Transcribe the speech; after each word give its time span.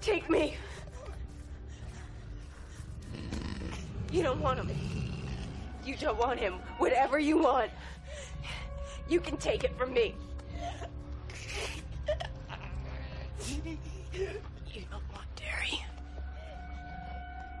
Take 0.00 0.30
me. 0.30 0.56
You 4.10 4.22
don't 4.22 4.40
want 4.40 4.58
him. 4.58 4.70
You 5.84 5.96
don't 5.96 6.18
want 6.18 6.38
him. 6.38 6.54
Whatever 6.78 7.18
you 7.18 7.38
want, 7.38 7.70
you 9.08 9.20
can 9.20 9.36
take 9.36 9.64
it 9.64 9.76
from 9.76 9.92
me. 9.92 10.14
You 13.46 14.82
don't 14.90 15.02
want 15.12 15.26
Darry. 15.36 15.82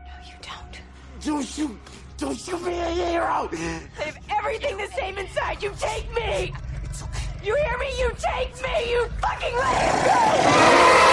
No, 0.06 0.12
you 0.26 0.34
don't. 0.42 0.80
Don't 1.24 1.58
you, 1.58 1.78
Don't 2.18 2.38
shoot 2.38 2.64
be 2.64 2.72
a 2.72 2.90
hero! 2.90 3.48
And 3.52 3.88
have 3.94 4.18
everything 4.30 4.76
the 4.76 4.88
same 4.88 5.18
inside 5.18 5.62
you, 5.62 5.72
take 5.78 6.12
me! 6.14 6.52
You 7.44 7.56
hear 7.56 7.78
me? 7.78 7.98
You 7.98 8.12
take 8.18 8.54
me! 8.62 8.90
You 8.90 9.08
fucking 9.20 9.56
let 9.56 9.82
him 9.82 11.04
go! 11.04 11.09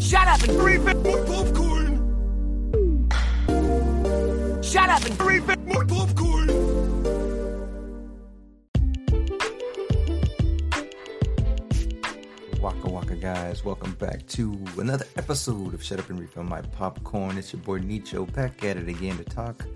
Shut 0.00 0.28
up 0.28 0.42
and 0.42 0.62
refill 0.62 1.00
more 1.02 1.24
popcorn! 1.24 1.92
Shut 4.62 4.88
up 4.88 5.04
and 5.04 5.22
refill 5.22 5.56
more 5.64 5.84
popcorn! 5.86 6.48
Waka 12.60 12.88
Waka 12.88 13.16
guys, 13.16 13.64
welcome 13.64 13.92
back 13.94 14.26
to 14.28 14.56
another 14.78 15.06
episode 15.16 15.74
of 15.74 15.82
Shut 15.82 15.98
Up 15.98 16.10
and 16.10 16.20
Refill 16.20 16.44
My 16.44 16.62
Popcorn. 16.62 17.36
It's 17.38 17.52
your 17.52 17.62
boy 17.62 17.80
Nicho 17.80 18.32
back 18.32 18.62
at 18.64 18.76
it 18.76 18.88
again 18.88 19.16
to 19.16 19.24
talk 19.24 19.66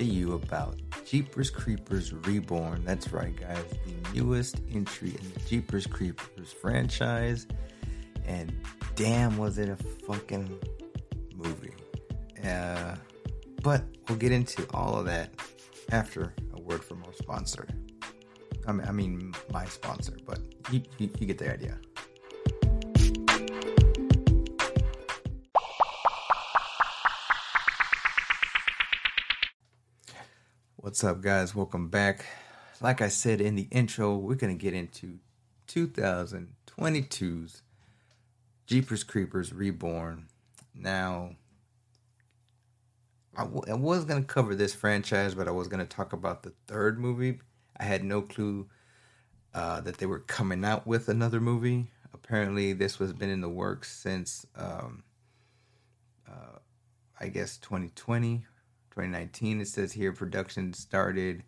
to 0.00 0.06
you 0.06 0.32
about 0.32 0.80
Jeepers 1.04 1.50
Creepers 1.50 2.12
Reborn. 2.12 2.84
That's 2.84 3.12
right, 3.12 3.36
guys, 3.36 3.64
the 3.84 4.14
newest 4.14 4.60
entry 4.72 5.10
in 5.10 5.32
the 5.34 5.40
Jeepers 5.40 5.86
Creepers 5.86 6.52
franchise. 6.52 7.46
And 8.24 8.52
damn, 8.96 9.36
was 9.36 9.58
it 9.58 9.68
a 9.68 9.76
fucking 9.76 10.58
movie. 11.34 11.74
Uh, 12.42 12.96
but 13.62 13.84
we'll 14.08 14.16
get 14.16 14.32
into 14.32 14.66
all 14.72 14.98
of 14.98 15.04
that 15.04 15.34
after 15.92 16.34
a 16.54 16.60
word 16.60 16.82
from 16.82 17.04
our 17.04 17.12
sponsor. 17.12 17.68
I 18.66 18.72
mean, 18.72 18.86
I 18.88 18.92
mean 18.92 19.34
my 19.52 19.66
sponsor, 19.66 20.16
but 20.24 20.38
you, 20.70 20.82
you, 20.98 21.10
you 21.18 21.26
get 21.26 21.36
the 21.36 21.52
idea. 21.52 21.78
What's 30.90 31.04
up, 31.04 31.20
guys? 31.20 31.54
Welcome 31.54 31.86
back. 31.86 32.26
Like 32.80 33.00
I 33.00 33.06
said 33.06 33.40
in 33.40 33.54
the 33.54 33.68
intro, 33.70 34.16
we're 34.16 34.34
going 34.34 34.58
to 34.58 34.60
get 34.60 34.74
into 34.74 35.20
2022's 35.68 37.62
Jeepers 38.66 39.04
Creepers 39.04 39.52
Reborn. 39.52 40.26
Now, 40.74 41.36
I, 43.36 43.44
w- 43.44 43.62
I 43.70 43.74
was 43.74 44.04
going 44.04 44.20
to 44.20 44.26
cover 44.26 44.56
this 44.56 44.74
franchise, 44.74 45.32
but 45.36 45.46
I 45.46 45.52
was 45.52 45.68
going 45.68 45.78
to 45.78 45.86
talk 45.86 46.12
about 46.12 46.42
the 46.42 46.54
third 46.66 46.98
movie. 46.98 47.38
I 47.76 47.84
had 47.84 48.02
no 48.02 48.20
clue 48.20 48.66
uh, 49.54 49.82
that 49.82 49.98
they 49.98 50.06
were 50.06 50.18
coming 50.18 50.64
out 50.64 50.88
with 50.88 51.08
another 51.08 51.40
movie. 51.40 51.86
Apparently, 52.12 52.72
this 52.72 52.98
was 52.98 53.12
been 53.12 53.30
in 53.30 53.42
the 53.42 53.48
works 53.48 53.96
since, 53.96 54.44
um, 54.56 55.04
uh, 56.28 56.58
I 57.20 57.28
guess, 57.28 57.58
2020 57.58 58.44
2019. 58.90 59.60
It 59.60 59.68
says 59.68 59.92
here 59.92 60.12
production 60.12 60.72
started 60.72 61.44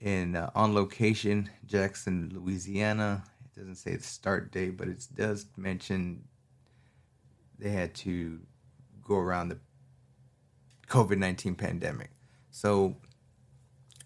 in 0.00 0.36
uh, 0.36 0.50
on 0.54 0.74
location 0.74 1.50
Jackson, 1.66 2.30
Louisiana. 2.34 3.24
It 3.44 3.58
doesn't 3.58 3.76
say 3.76 3.96
the 3.96 4.02
start 4.02 4.52
date, 4.52 4.76
but 4.76 4.88
it 4.88 5.06
does 5.14 5.46
mention 5.56 6.24
they 7.58 7.70
had 7.70 7.94
to 7.94 8.40
go 9.02 9.16
around 9.16 9.48
the 9.48 9.58
COVID 10.88 11.18
19 11.18 11.54
pandemic. 11.54 12.10
So 12.50 12.96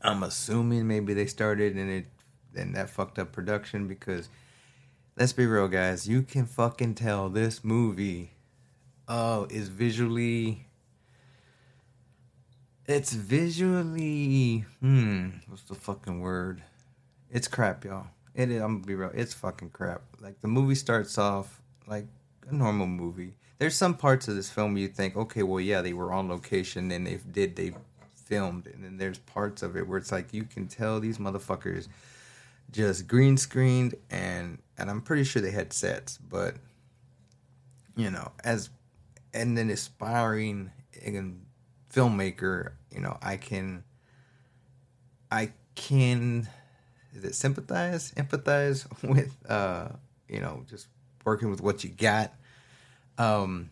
I'm 0.02 0.22
assuming 0.22 0.86
maybe 0.86 1.14
they 1.14 1.26
started 1.26 1.76
and 1.76 1.90
it 1.90 2.06
and 2.56 2.74
that 2.74 2.90
fucked 2.90 3.18
up 3.18 3.32
production 3.32 3.86
because 3.86 4.28
let's 5.16 5.32
be 5.32 5.46
real 5.46 5.68
guys, 5.68 6.08
you 6.08 6.22
can 6.22 6.46
fucking 6.46 6.94
tell 6.94 7.28
this 7.28 7.62
movie 7.62 8.32
oh 9.08 9.46
is 9.50 9.68
visually 9.68 10.66
it's 12.90 13.12
visually, 13.12 14.64
hmm, 14.80 15.28
what's 15.48 15.64
the 15.64 15.74
fucking 15.74 16.20
word? 16.20 16.62
It's 17.30 17.48
crap, 17.48 17.84
y'all. 17.84 18.06
It 18.34 18.50
is, 18.50 18.62
I'm 18.62 18.76
gonna 18.76 18.86
be 18.86 18.94
real. 18.94 19.10
It's 19.14 19.34
fucking 19.34 19.70
crap. 19.70 20.02
Like 20.20 20.40
the 20.40 20.48
movie 20.48 20.74
starts 20.74 21.18
off 21.18 21.60
like 21.86 22.06
a 22.48 22.54
normal 22.54 22.86
movie. 22.86 23.34
There's 23.58 23.74
some 23.74 23.94
parts 23.94 24.28
of 24.28 24.36
this 24.36 24.50
film 24.50 24.76
you 24.76 24.88
think, 24.88 25.16
okay, 25.16 25.42
well, 25.42 25.60
yeah, 25.60 25.82
they 25.82 25.92
were 25.92 26.12
on 26.12 26.28
location 26.28 26.90
and 26.90 27.06
they 27.06 27.18
did 27.30 27.56
they 27.56 27.72
filmed, 28.14 28.66
and 28.66 28.84
then 28.84 28.96
there's 28.96 29.18
parts 29.18 29.62
of 29.62 29.76
it 29.76 29.86
where 29.86 29.98
it's 29.98 30.12
like 30.12 30.32
you 30.32 30.44
can 30.44 30.66
tell 30.66 31.00
these 31.00 31.18
motherfuckers 31.18 31.88
just 32.70 33.06
green 33.06 33.36
screened 33.36 33.94
and 34.10 34.58
and 34.78 34.88
I'm 34.88 35.02
pretty 35.02 35.24
sure 35.24 35.42
they 35.42 35.50
had 35.50 35.72
sets, 35.72 36.16
but 36.16 36.54
you 37.96 38.10
know, 38.10 38.32
as 38.44 38.70
and 39.34 39.58
then 39.58 39.70
aspiring 39.70 40.70
and 41.04 41.44
filmmaker, 41.92 42.72
you 42.92 43.00
know, 43.00 43.16
I 43.22 43.36
can 43.36 43.84
I 45.30 45.52
can 45.74 46.48
is 47.14 47.24
it 47.24 47.34
sympathize, 47.34 48.12
empathize 48.12 48.86
with 49.08 49.36
uh, 49.48 49.88
you 50.28 50.40
know, 50.40 50.64
just 50.68 50.88
working 51.24 51.50
with 51.50 51.60
what 51.60 51.84
you 51.84 51.90
got. 51.90 52.32
Um 53.18 53.70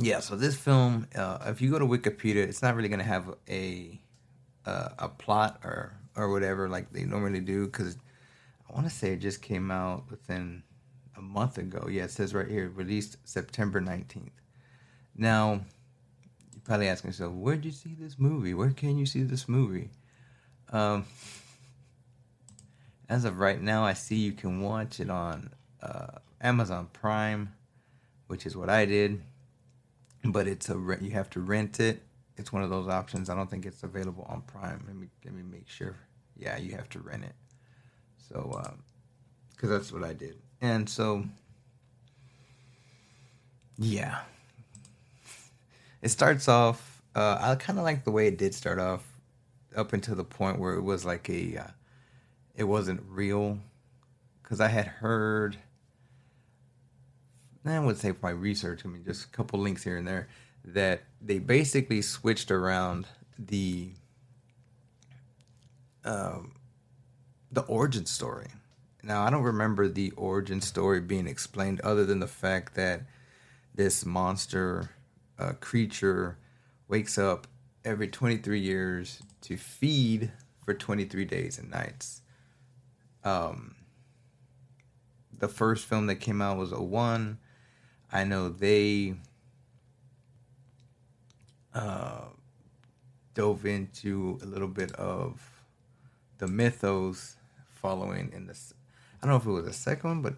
yeah, 0.00 0.20
so 0.20 0.36
this 0.36 0.54
film, 0.54 1.08
uh, 1.16 1.38
if 1.46 1.60
you 1.60 1.72
go 1.72 1.78
to 1.80 1.84
Wikipedia, 1.84 2.36
it's 2.36 2.62
not 2.62 2.76
really 2.76 2.88
going 2.88 3.00
to 3.00 3.04
have 3.04 3.34
a 3.48 4.00
uh, 4.64 4.90
a 4.98 5.08
plot 5.08 5.60
or 5.64 5.92
or 6.16 6.30
whatever 6.30 6.68
like 6.68 6.92
they 6.92 7.04
normally 7.04 7.40
do 7.40 7.66
because 7.66 7.96
I 8.68 8.74
want 8.74 8.88
to 8.88 8.94
say 8.94 9.12
it 9.12 9.16
just 9.16 9.42
came 9.42 9.70
out 9.70 10.08
within 10.10 10.62
a 11.16 11.20
month 11.20 11.58
ago. 11.58 11.88
Yeah, 11.90 12.04
it 12.04 12.10
says 12.10 12.32
right 12.32 12.48
here, 12.48 12.68
released 12.68 13.16
September 13.24 13.80
nineteenth. 13.80 14.40
Now, 15.16 15.62
probably 16.68 16.88
asking 16.88 17.08
yourself, 17.08 17.32
where'd 17.32 17.64
you 17.64 17.72
see 17.72 17.96
this 17.98 18.18
movie? 18.18 18.52
Where 18.52 18.70
can 18.70 18.98
you 18.98 19.06
see 19.06 19.22
this 19.22 19.48
movie? 19.48 19.88
Um, 20.70 21.06
as 23.08 23.24
of 23.24 23.38
right 23.38 23.60
now, 23.60 23.84
I 23.84 23.94
see 23.94 24.16
you 24.16 24.32
can 24.32 24.60
watch 24.60 25.00
it 25.00 25.08
on 25.08 25.50
uh, 25.82 26.18
Amazon 26.42 26.90
Prime, 26.92 27.54
which 28.26 28.44
is 28.44 28.54
what 28.54 28.68
I 28.68 28.84
did. 28.84 29.22
But 30.22 30.46
it's 30.46 30.68
a 30.68 30.74
you 31.00 31.12
have 31.12 31.30
to 31.30 31.40
rent 31.40 31.80
it. 31.80 32.02
It's 32.36 32.52
one 32.52 32.62
of 32.62 32.68
those 32.68 32.86
options. 32.86 33.30
I 33.30 33.34
don't 33.34 33.50
think 33.50 33.64
it's 33.64 33.82
available 33.82 34.26
on 34.28 34.42
Prime. 34.42 34.84
Let 34.86 34.94
me 34.94 35.06
let 35.24 35.32
me 35.32 35.42
make 35.42 35.68
sure. 35.68 35.96
Yeah, 36.36 36.58
you 36.58 36.72
have 36.72 36.88
to 36.90 36.98
rent 36.98 37.24
it. 37.24 37.34
So, 38.28 38.76
because 39.52 39.70
that's 39.70 39.92
what 39.92 40.04
I 40.04 40.12
did, 40.12 40.36
and 40.60 40.88
so 40.88 41.24
yeah, 43.78 44.18
it 46.02 46.10
starts 46.10 46.48
off. 46.48 47.02
Uh, 47.14 47.38
I 47.40 47.54
kind 47.56 47.78
of 47.78 47.84
like 47.84 48.04
the 48.04 48.10
way 48.10 48.26
it 48.28 48.38
did 48.38 48.54
start 48.54 48.78
off, 48.78 49.02
up 49.76 49.92
until 49.92 50.14
the 50.14 50.24
point 50.24 50.58
where 50.58 50.74
it 50.74 50.82
was 50.82 51.04
like 51.04 51.28
a, 51.28 51.56
uh, 51.56 51.70
it 52.54 52.64
wasn't 52.64 53.02
real, 53.08 53.58
because 54.42 54.60
I 54.60 54.68
had 54.68 54.86
heard. 54.86 55.58
I 57.64 57.78
would 57.78 57.98
say 57.98 58.14
my 58.22 58.30
research. 58.30 58.80
I 58.84 58.88
mean, 58.88 59.04
just 59.04 59.26
a 59.26 59.28
couple 59.28 59.58
links 59.60 59.84
here 59.84 59.98
and 59.98 60.08
there 60.08 60.28
that 60.64 61.02
they 61.20 61.38
basically 61.38 62.00
switched 62.00 62.50
around 62.50 63.06
the, 63.38 63.90
um, 66.04 66.52
the 67.52 67.60
origin 67.62 68.06
story. 68.06 68.46
Now 69.02 69.22
I 69.22 69.30
don't 69.30 69.42
remember 69.42 69.86
the 69.86 70.12
origin 70.12 70.60
story 70.60 71.00
being 71.00 71.26
explained, 71.26 71.80
other 71.82 72.06
than 72.06 72.20
the 72.20 72.26
fact 72.26 72.74
that 72.74 73.02
this 73.74 74.06
monster 74.06 74.90
uh, 75.38 75.52
creature 75.60 76.38
wakes 76.88 77.18
up 77.18 77.46
every 77.84 78.08
23 78.08 78.58
years 78.58 79.22
to 79.42 79.56
feed 79.56 80.30
for 80.64 80.74
23 80.74 81.24
days 81.24 81.58
and 81.58 81.70
nights. 81.70 82.22
Um, 83.24 83.76
the 85.38 85.48
first 85.48 85.86
film 85.86 86.06
that 86.06 86.16
came 86.16 86.42
out 86.42 86.58
was 86.58 86.72
a 86.72 86.82
01. 86.82 87.38
I 88.12 88.24
know 88.24 88.48
they 88.48 89.14
uh, 91.74 92.24
dove 93.34 93.66
into 93.66 94.38
a 94.42 94.46
little 94.46 94.68
bit 94.68 94.92
of 94.92 95.40
the 96.38 96.48
mythos 96.48 97.36
following 97.70 98.32
in 98.34 98.46
this. 98.46 98.74
I 99.22 99.26
don't 99.26 99.30
know 99.32 99.36
if 99.36 99.46
it 99.46 99.50
was 99.50 99.64
the 99.64 99.72
second 99.72 100.10
one, 100.10 100.22
but 100.22 100.34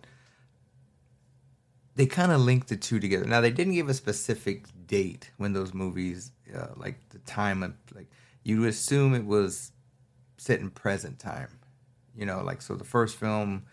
they 2.00 2.06
kind 2.06 2.32
of 2.32 2.40
linked 2.40 2.68
the 2.68 2.76
two 2.76 2.98
together. 2.98 3.26
Now 3.26 3.42
they 3.42 3.50
didn't 3.50 3.74
give 3.74 3.90
a 3.90 3.94
specific 3.94 4.64
date 4.86 5.30
when 5.36 5.52
those 5.52 5.74
movies, 5.74 6.32
uh, 6.56 6.68
like 6.76 6.96
the 7.10 7.18
time 7.20 7.62
of 7.62 7.74
like 7.94 8.08
you 8.42 8.60
would 8.62 8.70
assume 8.70 9.14
it 9.14 9.26
was 9.26 9.72
set 10.38 10.60
in 10.60 10.70
present 10.70 11.18
time, 11.18 11.58
you 12.16 12.24
know, 12.24 12.42
like 12.42 12.62
so 12.62 12.74
the 12.74 12.84
first 12.86 13.18
film 13.18 13.64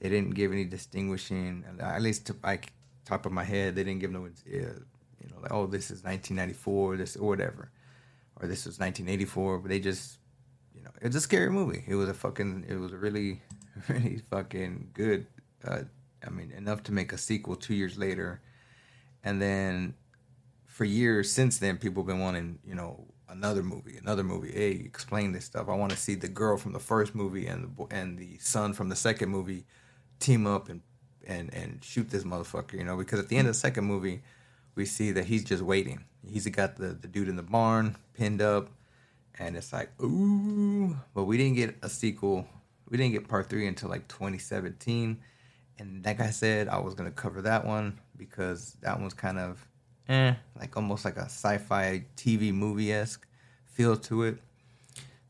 They 0.00 0.10
didn't 0.10 0.32
give 0.34 0.52
any 0.52 0.66
distinguishing, 0.66 1.64
at 1.80 2.02
least 2.02 2.26
to 2.26 2.36
like 2.44 2.72
top 3.06 3.26
of 3.26 3.32
my 3.32 3.44
head, 3.44 3.76
they 3.76 3.84
didn't 3.84 4.00
give 4.00 4.12
no, 4.12 4.26
uh, 4.26 4.30
you 4.50 5.28
know, 5.30 5.38
like 5.42 5.52
oh 5.52 5.66
this 5.66 5.90
is 5.90 6.04
1994, 6.04 6.98
this 6.98 7.16
or 7.16 7.28
whatever, 7.28 7.70
or 8.40 8.48
this 8.48 8.66
was 8.66 8.78
1984. 8.78 9.58
But 9.60 9.70
they 9.70 9.80
just, 9.80 10.18
you 10.74 10.82
know, 10.82 10.90
it's 11.02 11.16
a 11.16 11.20
scary 11.20 11.50
movie. 11.50 11.84
It 11.88 11.94
was 11.96 12.10
a 12.10 12.14
fucking, 12.14 12.66
it 12.68 12.76
was 12.76 12.92
a 12.92 12.98
really, 12.98 13.42
really 13.88 14.18
fucking 14.30 14.90
good. 14.94 15.26
Uh, 15.66 15.84
I 16.26 16.30
mean, 16.30 16.50
enough 16.50 16.82
to 16.84 16.92
make 16.92 17.12
a 17.12 17.18
sequel 17.18 17.56
two 17.56 17.74
years 17.74 17.96
later, 17.96 18.40
and 19.24 19.40
then 19.40 19.94
for 20.66 20.84
years 20.84 21.30
since 21.30 21.58
then, 21.58 21.76
people 21.76 22.02
have 22.02 22.08
been 22.08 22.20
wanting, 22.20 22.58
you 22.64 22.74
know, 22.74 23.06
another 23.28 23.62
movie, 23.62 23.96
another 23.96 24.24
movie. 24.24 24.52
Hey, 24.52 24.70
explain 24.70 25.32
this 25.32 25.44
stuff. 25.44 25.68
I 25.68 25.74
want 25.74 25.92
to 25.92 25.98
see 25.98 26.14
the 26.14 26.28
girl 26.28 26.56
from 26.56 26.72
the 26.72 26.78
first 26.78 27.14
movie 27.14 27.46
and 27.46 27.76
the 27.76 27.94
and 27.94 28.18
the 28.18 28.38
son 28.38 28.72
from 28.72 28.88
the 28.88 28.96
second 28.96 29.30
movie 29.30 29.64
team 30.18 30.46
up 30.46 30.68
and 30.68 30.82
and 31.26 31.52
and 31.54 31.82
shoot 31.82 32.10
this 32.10 32.24
motherfucker. 32.24 32.74
You 32.74 32.84
know, 32.84 32.96
because 32.96 33.18
at 33.18 33.28
the 33.28 33.36
end 33.36 33.48
of 33.48 33.54
the 33.54 33.60
second 33.60 33.84
movie, 33.84 34.22
we 34.74 34.84
see 34.84 35.12
that 35.12 35.26
he's 35.26 35.44
just 35.44 35.62
waiting. 35.62 36.04
He's 36.26 36.46
got 36.48 36.76
the 36.76 36.88
the 36.88 37.08
dude 37.08 37.28
in 37.28 37.36
the 37.36 37.42
barn 37.42 37.96
pinned 38.14 38.42
up, 38.42 38.70
and 39.38 39.56
it's 39.56 39.72
like 39.72 39.90
ooh. 40.02 40.96
But 41.14 41.24
we 41.24 41.36
didn't 41.36 41.56
get 41.56 41.76
a 41.82 41.88
sequel. 41.88 42.46
We 42.88 42.96
didn't 42.96 43.12
get 43.12 43.28
part 43.28 43.48
three 43.48 43.66
until 43.66 43.88
like 43.88 44.08
2017. 44.08 45.20
And 45.80 46.04
like 46.04 46.20
I 46.20 46.28
said, 46.28 46.68
I 46.68 46.78
was 46.78 46.94
gonna 46.94 47.10
cover 47.10 47.40
that 47.42 47.64
one 47.64 47.98
because 48.16 48.76
that 48.82 49.00
one's 49.00 49.14
kind 49.14 49.38
of 49.38 49.66
eh, 50.10 50.34
like 50.58 50.76
almost 50.76 51.06
like 51.06 51.16
a 51.16 51.24
sci-fi 51.24 52.04
TV 52.16 52.52
movie 52.52 52.92
esque 52.92 53.26
feel 53.64 53.96
to 53.96 54.24
it. 54.24 54.38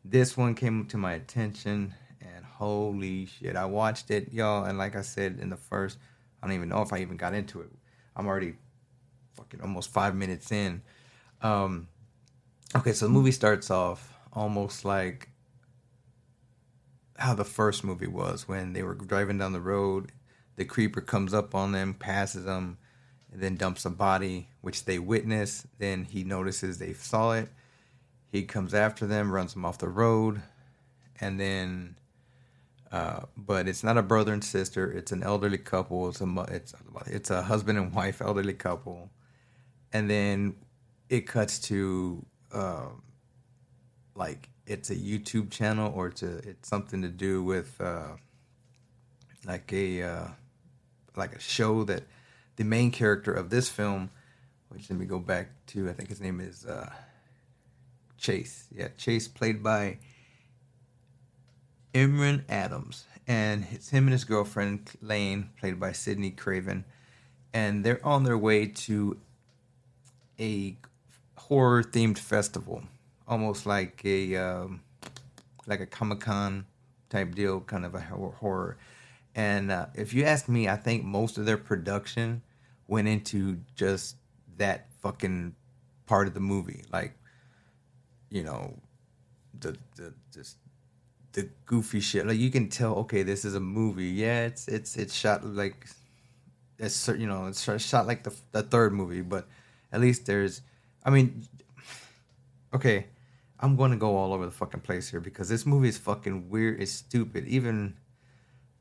This 0.05 0.37
one 0.37 0.57
came 0.57 0.87
to 0.87 0.97
my 0.97 1.13
attention, 1.13 1.95
and 2.21 2.45
holy 2.45 3.27
shit, 3.27 3.55
I 3.55 3.65
watched 3.67 4.11
it, 4.11 4.33
y'all. 4.33 4.65
And 4.65 4.77
like 4.77 4.97
I 4.97 5.03
said 5.03 5.39
in 5.41 5.51
the 5.51 5.57
first, 5.57 5.99
I 6.43 6.49
don't 6.49 6.57
even 6.57 6.69
know 6.69 6.83
if 6.83 6.93
I 6.93 6.99
even 6.99 7.17
got 7.17 7.33
into 7.33 7.61
it. 7.61 7.71
I'm 8.17 8.27
already 8.27 8.55
fucking 9.35 9.61
almost 9.61 9.91
five 9.91 10.17
minutes 10.17 10.51
in. 10.51 10.83
Um, 11.43 11.87
okay, 12.75 12.93
so 12.93 13.07
the 13.07 13.13
movie 13.13 13.31
starts 13.31 13.71
off 13.71 14.13
almost 14.33 14.85
like 14.85 15.29
how 17.17 17.35
the 17.35 17.45
first 17.45 17.85
movie 17.85 18.09
was 18.09 18.49
when 18.49 18.73
they 18.73 18.83
were 18.83 18.95
driving 18.95 19.39
down 19.39 19.53
the 19.53 19.61
road. 19.61 20.11
The 20.61 20.67
creeper 20.67 21.01
comes 21.01 21.33
up 21.33 21.55
on 21.55 21.73
them, 21.73 21.95
passes 21.95 22.45
them, 22.45 22.77
and 23.33 23.41
then 23.41 23.57
dumps 23.57 23.87
a 23.87 23.89
body, 23.91 24.49
which 24.61 24.85
they 24.85 24.99
witness. 24.99 25.67
Then 25.79 26.05
he 26.05 26.23
notices 26.23 26.77
they 26.77 26.93
saw 26.93 27.33
it. 27.33 27.49
He 28.31 28.43
comes 28.43 28.75
after 28.75 29.07
them, 29.07 29.33
runs 29.33 29.55
them 29.55 29.65
off 29.65 29.79
the 29.79 29.89
road, 29.89 30.43
and 31.19 31.41
then, 31.41 31.97
uh, 32.93 33.21
but 33.39 33.69
it's 33.69 33.83
not 33.83 33.97
a 33.97 34.03
brother 34.03 34.35
and 34.35 34.45
sister. 34.45 34.93
It's 34.93 35.13
an 35.13 35.23
elderly 35.23 35.57
couple. 35.57 36.11
It's 36.11 36.21
a 36.21 36.47
it's 36.51 36.75
it's 37.07 37.31
a 37.31 37.41
husband 37.41 37.79
and 37.79 37.95
wife 37.95 38.21
elderly 38.21 38.53
couple, 38.53 39.09
and 39.95 40.11
then 40.11 40.57
it 41.09 41.27
cuts 41.27 41.59
to 41.71 42.23
um, 42.53 43.01
like 44.15 44.51
it's 44.67 44.91
a 44.91 44.95
YouTube 44.95 45.51
channel 45.51 45.91
or 45.97 46.09
it's 46.09 46.23
it's 46.23 46.69
something 46.69 47.01
to 47.01 47.09
do 47.09 47.43
with 47.43 47.81
uh, 47.81 48.09
like 49.47 49.73
a 49.73 50.03
uh, 50.03 50.29
like 51.21 51.37
a 51.37 51.41
show 51.41 51.85
that 51.85 52.03
the 52.57 52.65
main 52.65 52.91
character 52.91 53.33
of 53.33 53.51
this 53.51 53.69
film, 53.69 54.11
which 54.71 54.91
let 54.91 54.99
me 54.99 55.07
go 55.07 55.21
back 55.21 55.51
to, 55.69 55.89
I 55.89 55.93
think 55.93 56.09
his 56.09 56.21
name 56.21 56.41
is 56.41 56.67
uh, 56.67 56.91
Chase. 58.19 58.67
Yeah, 58.75 58.89
Chase, 58.97 59.29
played 59.29 59.63
by 59.63 59.99
Imran 61.95 62.43
Adams, 62.49 63.05
and 63.29 63.67
it's 63.71 63.91
him 63.91 64.05
and 64.05 64.13
his 64.13 64.25
girlfriend 64.25 64.91
Lane, 65.01 65.51
played 65.61 65.79
by 65.79 65.93
Sydney 65.93 66.31
Craven, 66.31 66.85
and 67.53 67.85
they're 67.85 68.05
on 68.05 68.25
their 68.25 68.39
way 68.39 68.67
to 68.67 69.19
a 70.39 70.77
horror 71.37 71.83
themed 71.83 72.19
festival, 72.19 72.83
almost 73.29 73.67
like 73.67 74.03
a 74.05 74.37
um, 74.37 74.83
like 75.67 75.81
a 75.81 75.87
Comic 75.87 76.21
Con 76.21 76.67
type 77.11 77.35
deal, 77.35 77.61
kind 77.61 77.85
of 77.85 77.95
a 77.95 78.01
horror. 78.01 78.77
And 79.35 79.71
uh, 79.71 79.87
if 79.95 80.13
you 80.13 80.25
ask 80.25 80.49
me, 80.49 80.69
I 80.69 80.77
think 80.77 81.05
most 81.05 81.39
of 81.39 81.47
their 81.47 81.57
production 81.57 82.43
went 82.89 83.09
into 83.09 83.59
just 83.77 84.17
that 84.57 84.89
fucking 85.01 85.55
part 86.07 86.27
of 86.27 86.35
the 86.35 86.41
movie, 86.41 86.85
like 86.93 87.15
you 88.31 88.43
know, 88.43 88.77
the 89.59 89.77
the 89.97 90.15
just 90.33 90.57
the 91.33 91.49
goofy 91.67 92.01
shit. 92.01 92.27
Like 92.27 92.39
you 92.39 92.51
can 92.51 92.69
tell, 92.69 92.95
okay, 92.97 93.23
this 93.23 93.45
is 93.45 93.55
a 93.55 93.61
movie. 93.61 94.07
Yeah, 94.07 94.47
it's 94.47 94.69
it's 94.69 94.97
it's 94.97 95.15
shot 95.15 95.45
like 95.45 95.87
it's 96.79 97.09
you 97.09 97.27
know 97.27 97.47
it's 97.47 97.63
shot 97.83 98.07
like 98.07 98.25
the 98.25 98.35
the 98.53 98.63
third 98.63 98.93
movie, 98.93 99.23
but 99.23 99.49
at 99.93 100.01
least 100.01 100.27
there's, 100.27 100.63
I 101.05 101.11
mean, 101.11 101.45
okay, 102.75 103.07
I'm 103.59 103.77
going 103.77 103.91
to 103.91 103.97
go 103.97 104.17
all 104.17 104.33
over 104.33 104.47
the 104.47 104.53
fucking 104.53 104.81
place 104.81 105.11
here 105.11 105.21
because 105.21 105.49
this 105.49 105.67
movie 105.67 105.89
is 105.89 105.99
fucking 105.99 106.49
weird. 106.49 106.81
It's 106.81 106.93
stupid, 106.93 107.47
even 107.49 107.97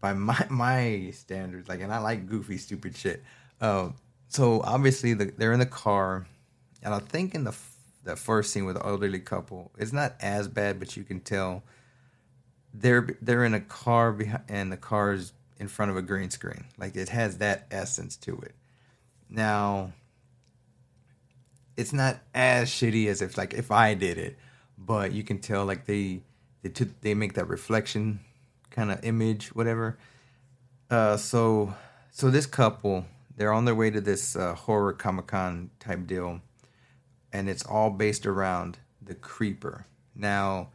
by 0.01 0.13
my 0.13 0.45
my 0.49 1.11
standards. 1.13 1.67
Like, 1.67 1.81
and 1.81 1.93
I 1.93 1.99
like 1.99 2.27
goofy, 2.27 2.57
stupid 2.57 2.95
shit. 2.95 3.23
Um, 3.61 3.95
so 4.27 4.61
obviously 4.61 5.13
the, 5.13 5.33
they're 5.37 5.53
in 5.53 5.59
the 5.59 5.65
car, 5.65 6.27
and 6.81 6.93
I 6.93 6.99
think 6.99 7.35
in 7.35 7.43
the 7.43 7.55
the 8.03 8.15
first 8.15 8.53
scene 8.53 8.65
with 8.65 8.75
the 8.75 8.85
elderly 8.85 9.19
couple, 9.19 9.71
it's 9.77 9.93
not 9.93 10.15
as 10.21 10.47
bad, 10.47 10.79
but 10.79 10.95
you 10.95 11.03
can 11.03 11.19
tell 11.19 11.63
they're 12.73 13.07
they're 13.21 13.43
in 13.43 13.53
a 13.53 13.59
car 13.59 14.11
behind, 14.11 14.43
and 14.47 14.71
the 14.71 14.77
car's 14.77 15.33
in 15.59 15.67
front 15.67 15.91
of 15.91 15.97
a 15.97 16.01
green 16.01 16.29
screen. 16.29 16.65
Like 16.77 16.95
it 16.95 17.09
has 17.09 17.37
that 17.39 17.67
essence 17.71 18.15
to 18.17 18.37
it. 18.37 18.55
Now, 19.29 19.93
it's 21.75 21.93
not 21.93 22.19
as 22.33 22.69
shitty 22.69 23.07
as 23.07 23.21
if 23.21 23.37
like 23.37 23.53
if 23.53 23.71
I 23.71 23.93
did 23.93 24.17
it, 24.17 24.37
but 24.77 25.11
you 25.11 25.23
can 25.23 25.39
tell 25.39 25.65
like 25.65 25.85
they 25.85 26.21
they 26.61 26.69
they 27.01 27.13
make 27.13 27.33
that 27.33 27.47
reflection 27.47 28.21
kind 28.79 28.91
of 28.93 29.03
image, 29.03 29.47
whatever. 29.47 29.97
Uh, 30.89 31.17
so 31.17 31.73
so 32.11 32.31
this 32.31 32.45
couple 32.45 33.05
they're 33.35 33.51
on 33.51 33.65
their 33.65 33.75
way 33.75 33.89
to 33.89 33.99
this 33.99 34.37
uh, 34.37 34.55
horror 34.55 34.93
Comic 34.93 35.27
Con 35.27 35.69
type 35.79 36.07
deal, 36.07 36.39
and 37.33 37.49
it's 37.49 37.65
all 37.65 37.89
based 37.89 38.25
around 38.25 38.77
the 39.01 39.15
Creeper. 39.15 39.85
Now, 40.15 40.69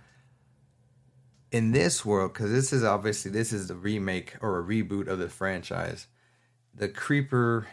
in 1.51 1.73
this 1.73 2.05
world, 2.05 2.35
because 2.35 2.51
this 2.51 2.75
is 2.75 2.85
obviously 2.85 3.31
this 3.31 3.55
is 3.55 3.69
the 3.69 3.75
remake 3.75 4.35
or 4.43 4.59
a 4.59 4.63
reboot 4.63 5.09
of 5.09 5.19
the 5.19 5.31
franchise, 5.31 6.07
the 6.75 6.89
Creeper, 6.89 7.67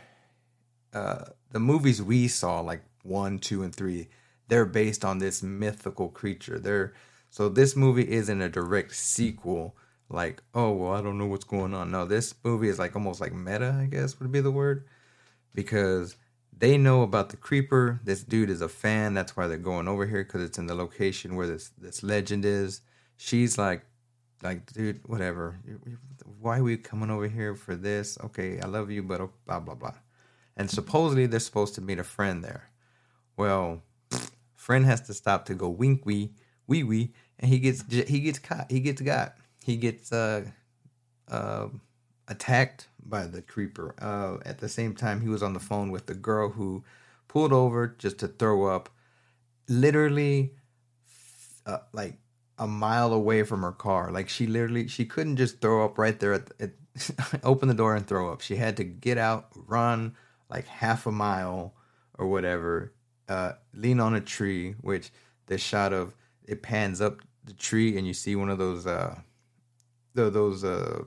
uh, 0.94 1.26
the 1.52 1.60
movies 1.60 2.02
we 2.02 2.30
saw 2.30 2.62
like 2.62 2.84
one, 3.04 3.38
two, 3.38 3.64
and 3.64 3.76
three, 3.76 4.08
they're 4.48 4.66
based 4.66 5.04
on 5.04 5.20
this 5.20 5.44
mythical 5.44 6.08
creature. 6.08 6.58
They're 6.58 6.94
so 7.30 7.50
this 7.50 7.76
movie 7.76 8.10
isn't 8.10 8.42
a 8.42 8.48
direct 8.48 8.96
sequel 8.96 9.76
like, 10.14 10.42
oh 10.54 10.72
well, 10.72 10.94
I 10.94 11.02
don't 11.02 11.18
know 11.18 11.28
what's 11.28 11.46
going 11.46 11.74
on. 11.74 11.92
No, 11.92 12.06
this 12.06 12.34
movie 12.44 12.70
is 12.70 12.80
like 12.80 12.96
almost 12.96 13.22
like 13.22 13.34
meta, 13.34 13.78
I 13.80 13.86
guess 13.86 14.20
would 14.20 14.32
be 14.32 14.42
the 14.42 14.52
word, 14.52 14.86
because 15.54 16.16
they 16.56 16.78
know 16.78 17.02
about 17.02 17.30
the 17.30 17.38
creeper. 17.38 18.00
This 18.04 18.24
dude 18.24 18.50
is 18.50 18.62
a 18.62 18.70
fan. 18.70 19.14
That's 19.14 19.36
why 19.36 19.48
they're 19.48 19.58
going 19.58 19.88
over 19.88 20.06
here 20.06 20.24
because 20.24 20.44
it's 20.44 20.58
in 20.58 20.68
the 20.68 20.76
location 20.76 21.36
where 21.36 21.48
this 21.48 21.70
this 21.78 22.04
legend 22.04 22.46
is. 22.46 22.82
She's 23.18 23.58
like, 23.58 23.86
like, 24.44 24.72
dude, 24.74 25.08
whatever. 25.08 25.60
Why 26.40 26.60
are 26.60 26.64
we 26.64 26.78
coming 26.78 27.12
over 27.12 27.28
here 27.28 27.56
for 27.56 27.76
this? 27.76 28.18
Okay, 28.26 28.60
I 28.60 28.68
love 28.68 28.92
you, 28.92 29.04
but 29.04 29.22
oh, 29.22 29.32
blah 29.46 29.60
blah 29.60 29.76
blah. 29.76 29.94
And 30.58 30.70
supposedly 30.70 31.26
they're 31.26 31.40
supposed 31.40 31.76
to 31.76 31.82
meet 31.82 32.00
a 32.00 32.04
friend 32.04 32.44
there. 32.44 32.70
Well, 33.38 33.82
friend 34.56 34.86
has 34.86 35.02
to 35.02 35.14
stop 35.14 35.46
to 35.46 35.56
go 35.56 35.70
wink 35.70 36.06
wee 36.06 36.34
wee 36.68 36.84
wee, 36.84 37.14
and 37.40 37.50
he 37.50 37.60
gets 37.60 37.84
he 38.08 38.20
gets 38.20 38.40
caught. 38.40 38.70
He 38.70 38.80
gets 38.80 39.02
got 39.02 39.36
he 39.64 39.78
gets 39.78 40.12
uh, 40.12 40.46
uh, 41.30 41.68
attacked 42.28 42.88
by 43.04 43.28
the 43.28 43.42
creeper. 43.42 43.96
Uh, 44.00 44.38
at 44.46 44.60
the 44.60 44.70
same 44.70 44.96
time, 44.96 45.22
he 45.22 45.30
was 45.30 45.44
on 45.44 45.54
the 45.54 45.60
phone 45.60 45.92
with 45.92 46.08
the 46.08 46.14
girl 46.14 46.50
who 46.50 46.84
pulled 47.28 47.54
over 47.54 47.88
just 47.98 48.20
to 48.20 48.28
throw 48.28 48.66
up, 48.66 48.90
literally, 49.68 50.54
uh, 51.66 51.80
like 51.94 52.16
a 52.58 52.68
mile 52.68 53.14
away 53.14 53.44
from 53.44 53.62
her 53.62 53.72
car. 53.72 54.12
Like 54.12 54.30
she 54.30 54.48
literally, 54.48 54.88
she 54.88 55.06
couldn't 55.06 55.38
just 55.38 55.62
throw 55.62 55.86
up 55.86 55.98
right 55.98 56.20
there 56.20 56.34
at, 56.34 56.52
at 56.60 56.72
open 57.44 57.68
the 57.68 57.74
door 57.74 57.96
and 57.96 58.06
throw 58.06 58.32
up. 58.32 58.42
She 58.42 58.56
had 58.56 58.78
to 58.78 58.84
get 58.84 59.18
out, 59.18 59.50
run 59.56 60.16
like 60.50 60.68
half 60.68 61.06
a 61.06 61.12
mile 61.12 61.74
or 62.18 62.28
whatever, 62.28 62.94
uh, 63.30 63.54
lean 63.74 64.00
on 64.00 64.14
a 64.14 64.22
tree. 64.22 64.76
Which 64.82 65.12
the 65.46 65.58
shot 65.58 65.94
of 65.94 66.16
it 66.46 66.62
pans 66.62 67.02
up 67.02 67.22
the 67.44 67.54
tree 67.54 67.98
and 67.98 68.06
you 68.06 68.14
see 68.14 68.36
one 68.36 68.50
of 68.50 68.58
those 68.58 68.86
uh 68.86 69.16
the, 70.14 70.30
those 70.30 70.64
uh 70.64 71.04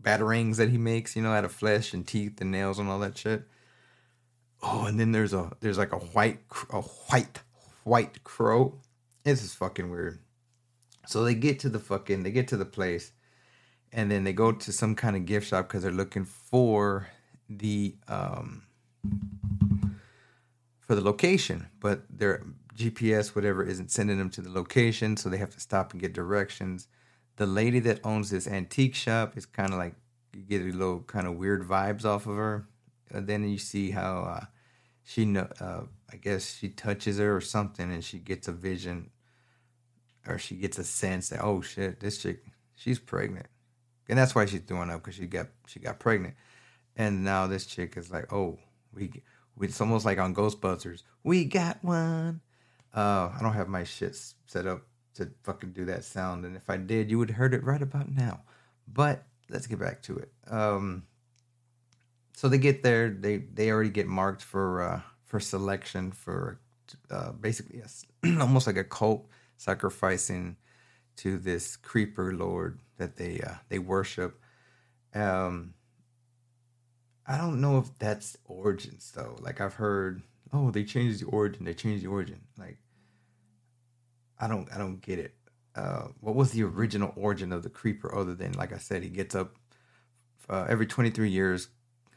batarangs 0.00 0.56
that 0.56 0.68
he 0.68 0.78
makes, 0.78 1.14
you 1.14 1.22
know, 1.22 1.32
out 1.32 1.44
of 1.44 1.52
flesh 1.52 1.94
and 1.94 2.06
teeth 2.06 2.40
and 2.40 2.50
nails 2.50 2.78
and 2.78 2.88
all 2.88 2.98
that 2.98 3.16
shit. 3.16 3.44
Oh, 4.62 4.86
and 4.86 4.98
then 4.98 5.12
there's 5.12 5.32
a 5.32 5.50
there's 5.60 5.78
like 5.78 5.92
a 5.92 5.98
white 5.98 6.40
a 6.70 6.80
white 6.80 7.40
white 7.84 8.22
crow. 8.24 8.78
This 9.24 9.42
is 9.42 9.54
fucking 9.54 9.90
weird. 9.90 10.18
So 11.06 11.24
they 11.24 11.34
get 11.34 11.58
to 11.60 11.68
the 11.68 11.78
fucking 11.78 12.22
they 12.22 12.30
get 12.30 12.48
to 12.48 12.56
the 12.56 12.64
place, 12.64 13.12
and 13.92 14.10
then 14.10 14.24
they 14.24 14.32
go 14.32 14.52
to 14.52 14.72
some 14.72 14.94
kind 14.94 15.16
of 15.16 15.26
gift 15.26 15.48
shop 15.48 15.68
because 15.68 15.82
they're 15.82 15.92
looking 15.92 16.24
for 16.24 17.08
the 17.48 17.96
um 18.08 18.62
for 20.80 20.94
the 20.94 21.00
location, 21.00 21.66
but 21.80 22.02
their 22.08 22.44
GPS 22.76 23.34
whatever 23.34 23.64
isn't 23.64 23.90
sending 23.90 24.18
them 24.18 24.30
to 24.30 24.40
the 24.40 24.50
location, 24.50 25.16
so 25.16 25.28
they 25.28 25.38
have 25.38 25.54
to 25.54 25.60
stop 25.60 25.92
and 25.92 26.00
get 26.00 26.12
directions. 26.12 26.86
The 27.36 27.46
lady 27.46 27.80
that 27.80 28.00
owns 28.04 28.30
this 28.30 28.46
antique 28.46 28.94
shop 28.94 29.36
is 29.36 29.46
kind 29.46 29.72
of 29.72 29.78
like 29.78 29.94
you 30.34 30.42
get 30.42 30.62
a 30.62 30.76
little 30.76 31.00
kind 31.00 31.26
of 31.26 31.36
weird 31.36 31.66
vibes 31.66 32.04
off 32.04 32.26
of 32.26 32.36
her. 32.36 32.66
And 33.10 33.26
then 33.26 33.48
you 33.48 33.58
see 33.58 33.90
how 33.90 34.20
uh, 34.20 34.44
she 35.04 35.24
know 35.24 35.48
uh, 35.60 35.82
I 36.12 36.16
guess 36.16 36.56
she 36.58 36.68
touches 36.68 37.18
her 37.18 37.34
or 37.34 37.40
something, 37.40 37.90
and 37.90 38.04
she 38.04 38.18
gets 38.18 38.48
a 38.48 38.52
vision, 38.52 39.10
or 40.26 40.38
she 40.38 40.56
gets 40.56 40.78
a 40.78 40.84
sense 40.84 41.30
that 41.30 41.42
oh 41.42 41.60
shit, 41.60 42.00
this 42.00 42.18
chick, 42.18 42.44
she's 42.74 42.98
pregnant, 42.98 43.46
and 44.08 44.18
that's 44.18 44.34
why 44.34 44.46
she's 44.46 44.60
throwing 44.60 44.90
up 44.90 45.02
because 45.02 45.16
she 45.16 45.26
got 45.26 45.48
she 45.66 45.80
got 45.80 45.98
pregnant, 45.98 46.34
and 46.96 47.24
now 47.24 47.46
this 47.46 47.66
chick 47.66 47.96
is 47.96 48.10
like 48.10 48.32
oh 48.32 48.58
we, 48.94 49.10
we 49.56 49.66
it's 49.66 49.80
almost 49.80 50.04
like 50.04 50.18
on 50.18 50.34
Ghostbusters 50.34 51.02
we 51.22 51.44
got 51.44 51.82
one. 51.82 52.40
Uh, 52.94 53.30
I 53.34 53.38
don't 53.40 53.54
have 53.54 53.68
my 53.68 53.84
shit 53.84 54.16
set 54.46 54.66
up 54.66 54.82
to 55.14 55.30
fucking 55.42 55.72
do 55.72 55.84
that 55.86 56.04
sound, 56.04 56.44
and 56.44 56.56
if 56.56 56.70
I 56.70 56.76
did, 56.76 57.10
you 57.10 57.18
would 57.18 57.30
have 57.30 57.36
heard 57.36 57.54
it 57.54 57.64
right 57.64 57.82
about 57.82 58.10
now. 58.10 58.40
But 58.86 59.24
let's 59.50 59.66
get 59.66 59.78
back 59.78 60.02
to 60.02 60.16
it. 60.16 60.32
Um, 60.50 61.04
so 62.34 62.48
they 62.48 62.58
get 62.58 62.82
there, 62.82 63.10
they 63.10 63.38
they 63.38 63.70
already 63.70 63.90
get 63.90 64.06
marked 64.06 64.42
for 64.42 64.82
uh, 64.82 65.00
for 65.24 65.40
selection 65.40 66.12
for 66.12 66.58
uh, 67.10 67.32
basically 67.32 67.78
yes, 67.78 68.04
almost 68.40 68.66
like 68.66 68.76
a 68.76 68.84
cult 68.84 69.26
sacrificing 69.56 70.56
to 71.16 71.38
this 71.38 71.76
creeper 71.76 72.34
lord 72.34 72.80
that 72.96 73.16
they 73.16 73.40
uh, 73.40 73.54
they 73.68 73.78
worship. 73.78 74.40
Um, 75.14 75.74
I 77.26 77.36
don't 77.36 77.60
know 77.60 77.78
if 77.78 77.96
that's 77.98 78.36
origins 78.44 79.12
though. 79.14 79.36
Like 79.40 79.60
I've 79.60 79.74
heard, 79.74 80.22
oh, 80.52 80.70
they 80.70 80.84
changed 80.84 81.20
the 81.20 81.26
origin. 81.26 81.64
They 81.64 81.74
changed 81.74 82.04
the 82.04 82.08
origin. 82.08 82.40
Like 82.58 82.78
I 84.42 84.48
don't 84.48 84.68
I 84.74 84.76
don't 84.76 85.00
get 85.00 85.20
it. 85.20 85.34
Uh, 85.74 86.08
what 86.20 86.34
was 86.34 86.50
the 86.50 86.64
original 86.64 87.12
origin 87.16 87.52
of 87.52 87.62
the 87.62 87.70
creeper 87.70 88.14
other 88.14 88.34
than 88.34 88.52
like 88.52 88.72
I 88.72 88.78
said, 88.78 89.02
he 89.04 89.08
gets 89.08 89.34
up 89.36 89.54
uh, 90.50 90.66
every 90.68 90.86
23 90.86 91.30
years, 91.30 91.68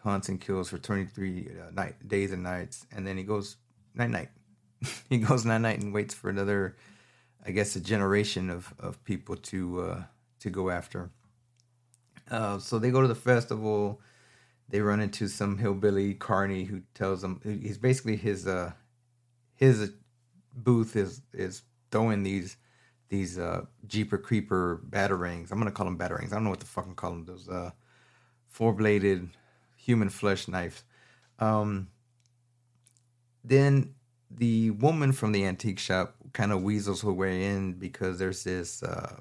hunts 0.04 0.28
and 0.28 0.42
kills 0.42 0.70
for 0.70 0.80
23 0.80 1.48
uh, 1.48 1.72
night 1.72 2.08
days 2.08 2.32
and 2.32 2.44
nights, 2.44 2.86
and 2.92 3.06
then 3.06 3.16
he 3.16 3.24
goes 3.24 3.58
night 3.94 4.10
night. 4.10 4.30
he 5.10 5.20
goes 5.20 5.46
night 5.46 5.62
night 5.62 5.82
and 5.82 5.94
waits 5.94 6.16
for 6.16 6.30
another, 6.30 6.76
I 7.46 7.52
guess, 7.52 7.76
a 7.76 7.80
generation 7.80 8.50
of 8.50 8.74
of 8.80 9.02
people 9.06 9.36
to 9.36 9.82
uh, 9.82 10.04
to 10.40 10.50
go 10.50 10.72
after. 10.72 11.12
Uh, 12.30 12.58
so 12.58 12.80
they 12.80 12.90
go 12.90 13.02
to 13.02 13.08
the 13.08 13.16
festival. 13.16 14.02
They 14.68 14.82
run 14.82 15.00
into 15.00 15.28
some 15.28 15.60
hillbilly 15.60 16.16
carney 16.16 16.64
who 16.64 16.82
tells 16.96 17.22
them 17.22 17.40
he's 17.44 17.78
basically 17.78 18.16
his 18.16 18.48
uh 18.48 18.72
his 19.54 19.92
booth 20.56 20.96
is 20.96 21.22
is 21.34 21.62
throwing 21.96 22.24
these 22.24 22.58
these 23.08 23.40
uh 23.40 23.62
Jeeper 23.88 24.18
Creeper 24.18 24.82
batarangs. 24.90 25.50
I'm 25.50 25.60
gonna 25.60 25.72
call 25.72 25.86
them 25.86 25.98
batarangs. 25.98 26.34
I 26.34 26.36
don't 26.36 26.44
know 26.44 26.50
what 26.50 26.60
the 26.60 26.66
fuck 26.66 26.86
I'm 26.86 26.94
calling 26.94 27.24
those 27.24 27.48
uh 27.48 27.72
four 28.48 28.74
bladed 28.74 29.30
human 29.78 30.10
flesh 30.10 30.50
knives. 30.50 30.84
Um, 31.40 31.88
then 33.46 33.94
the 34.30 34.72
woman 34.72 35.14
from 35.14 35.32
the 35.32 35.46
antique 35.46 35.80
shop 35.80 36.16
kind 36.34 36.52
of 36.52 36.64
weasels 36.64 37.02
her 37.04 37.14
way 37.14 37.46
in 37.46 37.74
because 37.74 38.20
there's 38.20 38.44
this 38.44 38.84
uh, 38.84 39.16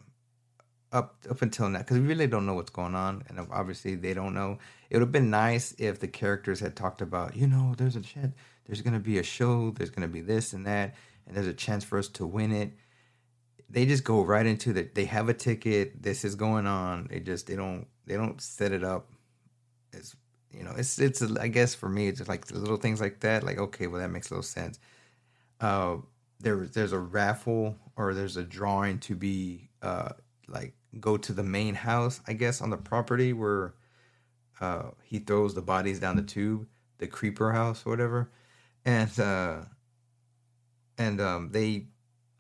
up 0.91 1.17
up 1.31 1.43
until 1.43 1.69
now 1.69 1.79
because 1.79 1.99
we 1.99 2.07
really 2.07 2.27
don't 2.27 2.47
know 2.47 2.55
what's 2.55 2.71
going 2.71 2.97
on 2.97 3.23
and 3.29 3.39
obviously 3.53 3.95
they 3.95 4.15
don't 4.15 4.35
know. 4.35 4.59
It 4.91 4.97
would 4.97 5.03
have 5.03 5.13
been 5.13 5.31
nice 5.31 5.77
if 5.79 6.01
the 6.01 6.09
characters 6.09 6.59
had 6.59 6.75
talked 6.75 7.03
about 7.03 7.37
you 7.37 7.47
know 7.47 7.75
there's 7.77 7.95
a 7.95 8.01
chance 8.01 8.35
there's 8.67 8.83
gonna 8.83 8.99
be 8.99 9.19
a 9.19 9.23
show 9.23 9.71
there's 9.71 9.91
gonna 9.91 10.09
be 10.09 10.23
this 10.23 10.53
and 10.53 10.67
that 10.67 10.95
and 11.27 11.37
there's 11.37 11.47
a 11.47 11.55
chance 11.55 11.85
for 11.85 11.99
us 11.99 12.09
to 12.09 12.27
win 12.27 12.53
it. 12.53 12.73
They 13.71 13.87
just 13.87 14.05
go 14.05 14.23
right 14.23 14.47
into 14.47 14.73
that. 14.75 14.95
They 14.95 15.07
have 15.07 15.29
a 15.29 15.35
ticket. 15.35 16.03
This 16.03 16.25
is 16.25 16.35
going 16.35 16.67
on. 16.67 17.09
They 17.11 17.21
just 17.21 17.47
they 17.47 17.57
don't 17.57 17.87
they 18.07 18.15
don't 18.15 18.41
set 18.41 18.73
it 18.73 18.85
up 18.85 19.11
as 19.97 20.17
you 20.53 20.63
know, 20.63 20.73
it's 20.77 20.99
it's 20.99 21.23
I 21.23 21.49
guess 21.49 21.75
for 21.75 21.89
me 21.89 22.09
it's 22.09 22.19
just 22.19 22.29
like 22.29 22.51
little 22.51 22.77
things 22.77 23.01
like 23.01 23.21
that. 23.21 23.43
Like 23.43 23.59
okay, 23.59 23.87
well 23.87 24.01
that 24.01 24.11
makes 24.11 24.31
a 24.31 24.35
little 24.35 24.43
sense. 24.43 24.79
Uh, 25.61 25.97
there 26.41 26.67
there's 26.67 26.93
a 26.93 26.99
raffle 26.99 27.77
or 27.97 28.15
there's 28.15 28.37
a 28.37 28.45
drawing 28.45 28.99
to 29.01 29.15
be 29.15 29.71
uh 29.83 30.11
like 30.49 30.75
go 31.01 31.17
to 31.17 31.33
the 31.33 31.43
main 31.43 31.75
house 31.75 32.21
I 32.27 32.35
guess 32.35 32.61
on 32.61 32.71
the 32.71 32.77
property 32.77 33.33
where 33.33 33.75
uh 34.61 34.91
he 35.03 35.19
throws 35.19 35.55
the 35.55 35.63
bodies 35.63 35.99
down 35.99 36.17
the 36.17 36.23
tube, 36.23 36.67
the 36.99 37.07
creeper 37.07 37.53
house 37.53 37.85
or 37.85 37.91
whatever, 37.91 38.31
and 38.85 39.19
uh 39.19 39.63
and 40.99 41.21
um 41.21 41.51
they 41.53 41.87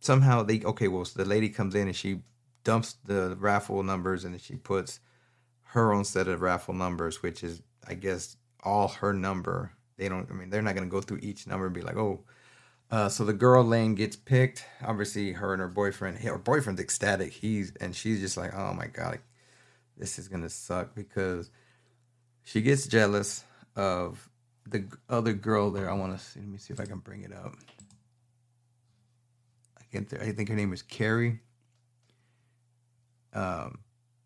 somehow 0.00 0.42
they 0.42 0.62
okay 0.62 0.88
well 0.88 1.04
so 1.04 1.22
the 1.22 1.28
lady 1.28 1.48
comes 1.48 1.74
in 1.74 1.86
and 1.86 1.96
she 1.96 2.20
dumps 2.62 2.96
the 3.04 3.36
raffle 3.38 3.82
numbers 3.82 4.24
and 4.24 4.40
she 4.40 4.56
puts 4.56 5.00
her 5.68 5.92
own 5.92 6.04
set 6.04 6.28
of 6.28 6.40
raffle 6.40 6.74
numbers 6.74 7.22
which 7.22 7.42
is 7.42 7.62
I 7.86 7.94
guess 7.94 8.36
all 8.64 8.88
her 8.88 9.12
number. 9.12 9.72
They 9.96 10.08
don't. 10.08 10.28
I 10.30 10.34
mean, 10.34 10.50
they're 10.50 10.62
not 10.62 10.74
gonna 10.74 10.86
go 10.86 11.00
through 11.00 11.20
each 11.22 11.46
number 11.46 11.66
and 11.66 11.74
be 11.74 11.82
like, 11.82 11.96
oh. 11.96 12.24
Uh, 12.90 13.08
so 13.08 13.24
the 13.24 13.32
girl 13.32 13.64
lane 13.64 13.94
gets 13.94 14.14
picked. 14.14 14.64
Obviously, 14.84 15.32
her 15.32 15.52
and 15.52 15.60
her 15.60 15.68
boyfriend. 15.68 16.18
Her 16.18 16.38
boyfriend's 16.38 16.80
ecstatic. 16.80 17.32
He's 17.32 17.72
and 17.80 17.94
she's 17.94 18.20
just 18.20 18.36
like, 18.36 18.54
oh 18.54 18.72
my 18.74 18.86
god, 18.86 19.20
this 19.96 20.18
is 20.18 20.28
gonna 20.28 20.48
suck 20.48 20.94
because 20.94 21.50
she 22.42 22.62
gets 22.62 22.86
jealous 22.86 23.44
of 23.76 24.28
the 24.66 24.86
other 25.08 25.32
girl 25.32 25.70
there. 25.70 25.90
I 25.90 25.94
want 25.94 26.18
to 26.18 26.24
see. 26.24 26.40
Let 26.40 26.48
me 26.48 26.58
see 26.58 26.72
if 26.72 26.80
I 26.80 26.86
can 26.86 26.98
bring 26.98 27.22
it 27.22 27.32
up. 27.32 27.54
I 29.96 30.32
think 30.32 30.48
her 30.48 30.54
name 30.54 30.72
is 30.72 30.82
Carrie. 30.82 31.40
Um, 33.32 33.78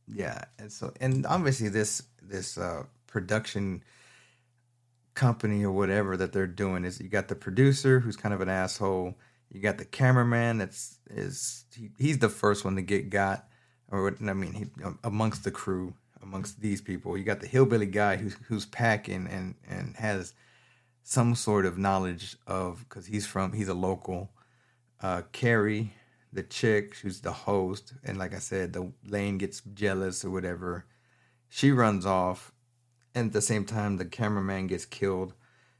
yeah, 0.06 0.42
and 0.58 0.70
so 0.70 0.92
and 1.00 1.26
obviously 1.26 1.68
this 1.68 2.02
this 2.22 2.58
uh 2.58 2.84
production 3.06 3.82
company 5.14 5.64
or 5.64 5.72
whatever 5.72 6.16
that 6.16 6.32
they're 6.32 6.46
doing 6.46 6.84
is 6.84 7.00
you 7.00 7.08
got 7.08 7.26
the 7.26 7.34
producer 7.34 7.98
who's 7.98 8.16
kind 8.16 8.32
of 8.32 8.40
an 8.40 8.48
asshole 8.48 9.14
you 9.50 9.60
got 9.60 9.78
the 9.78 9.84
cameraman 9.84 10.58
that's 10.58 10.98
is 11.10 11.64
he, 11.74 11.90
he's 11.98 12.18
the 12.18 12.28
first 12.28 12.64
one 12.64 12.76
to 12.76 12.82
get 12.82 13.10
got 13.10 13.48
or 13.90 14.14
i 14.28 14.32
mean 14.32 14.52
he 14.52 14.66
amongst 15.02 15.42
the 15.42 15.50
crew 15.50 15.92
amongst 16.22 16.60
these 16.60 16.80
people 16.80 17.18
you 17.18 17.24
got 17.24 17.40
the 17.40 17.48
hillbilly 17.48 17.86
guy 17.86 18.16
who's 18.16 18.36
who's 18.46 18.66
packing 18.66 19.26
and 19.26 19.56
and 19.68 19.96
has 19.96 20.34
some 21.02 21.34
sort 21.34 21.66
of 21.66 21.76
knowledge 21.76 22.36
of 22.46 22.84
because 22.88 23.06
he's 23.06 23.26
from 23.26 23.52
he's 23.52 23.68
a 23.68 23.74
local 23.74 24.30
uh 25.00 25.22
carrie 25.32 25.92
the 26.32 26.42
chick 26.42 26.96
who's 26.96 27.20
the 27.20 27.32
host 27.32 27.94
and 28.04 28.18
like 28.18 28.34
i 28.34 28.38
said 28.38 28.72
the 28.72 28.92
lane 29.06 29.38
gets 29.38 29.60
jealous 29.74 30.24
or 30.24 30.30
whatever. 30.30 30.86
She 31.48 31.70
runs 31.70 32.04
off 32.04 32.52
and 33.14 33.28
at 33.28 33.32
the 33.32 33.40
same 33.40 33.64
time 33.64 33.96
the 33.96 34.04
cameraman 34.04 34.66
gets 34.66 34.84
killed. 34.84 35.34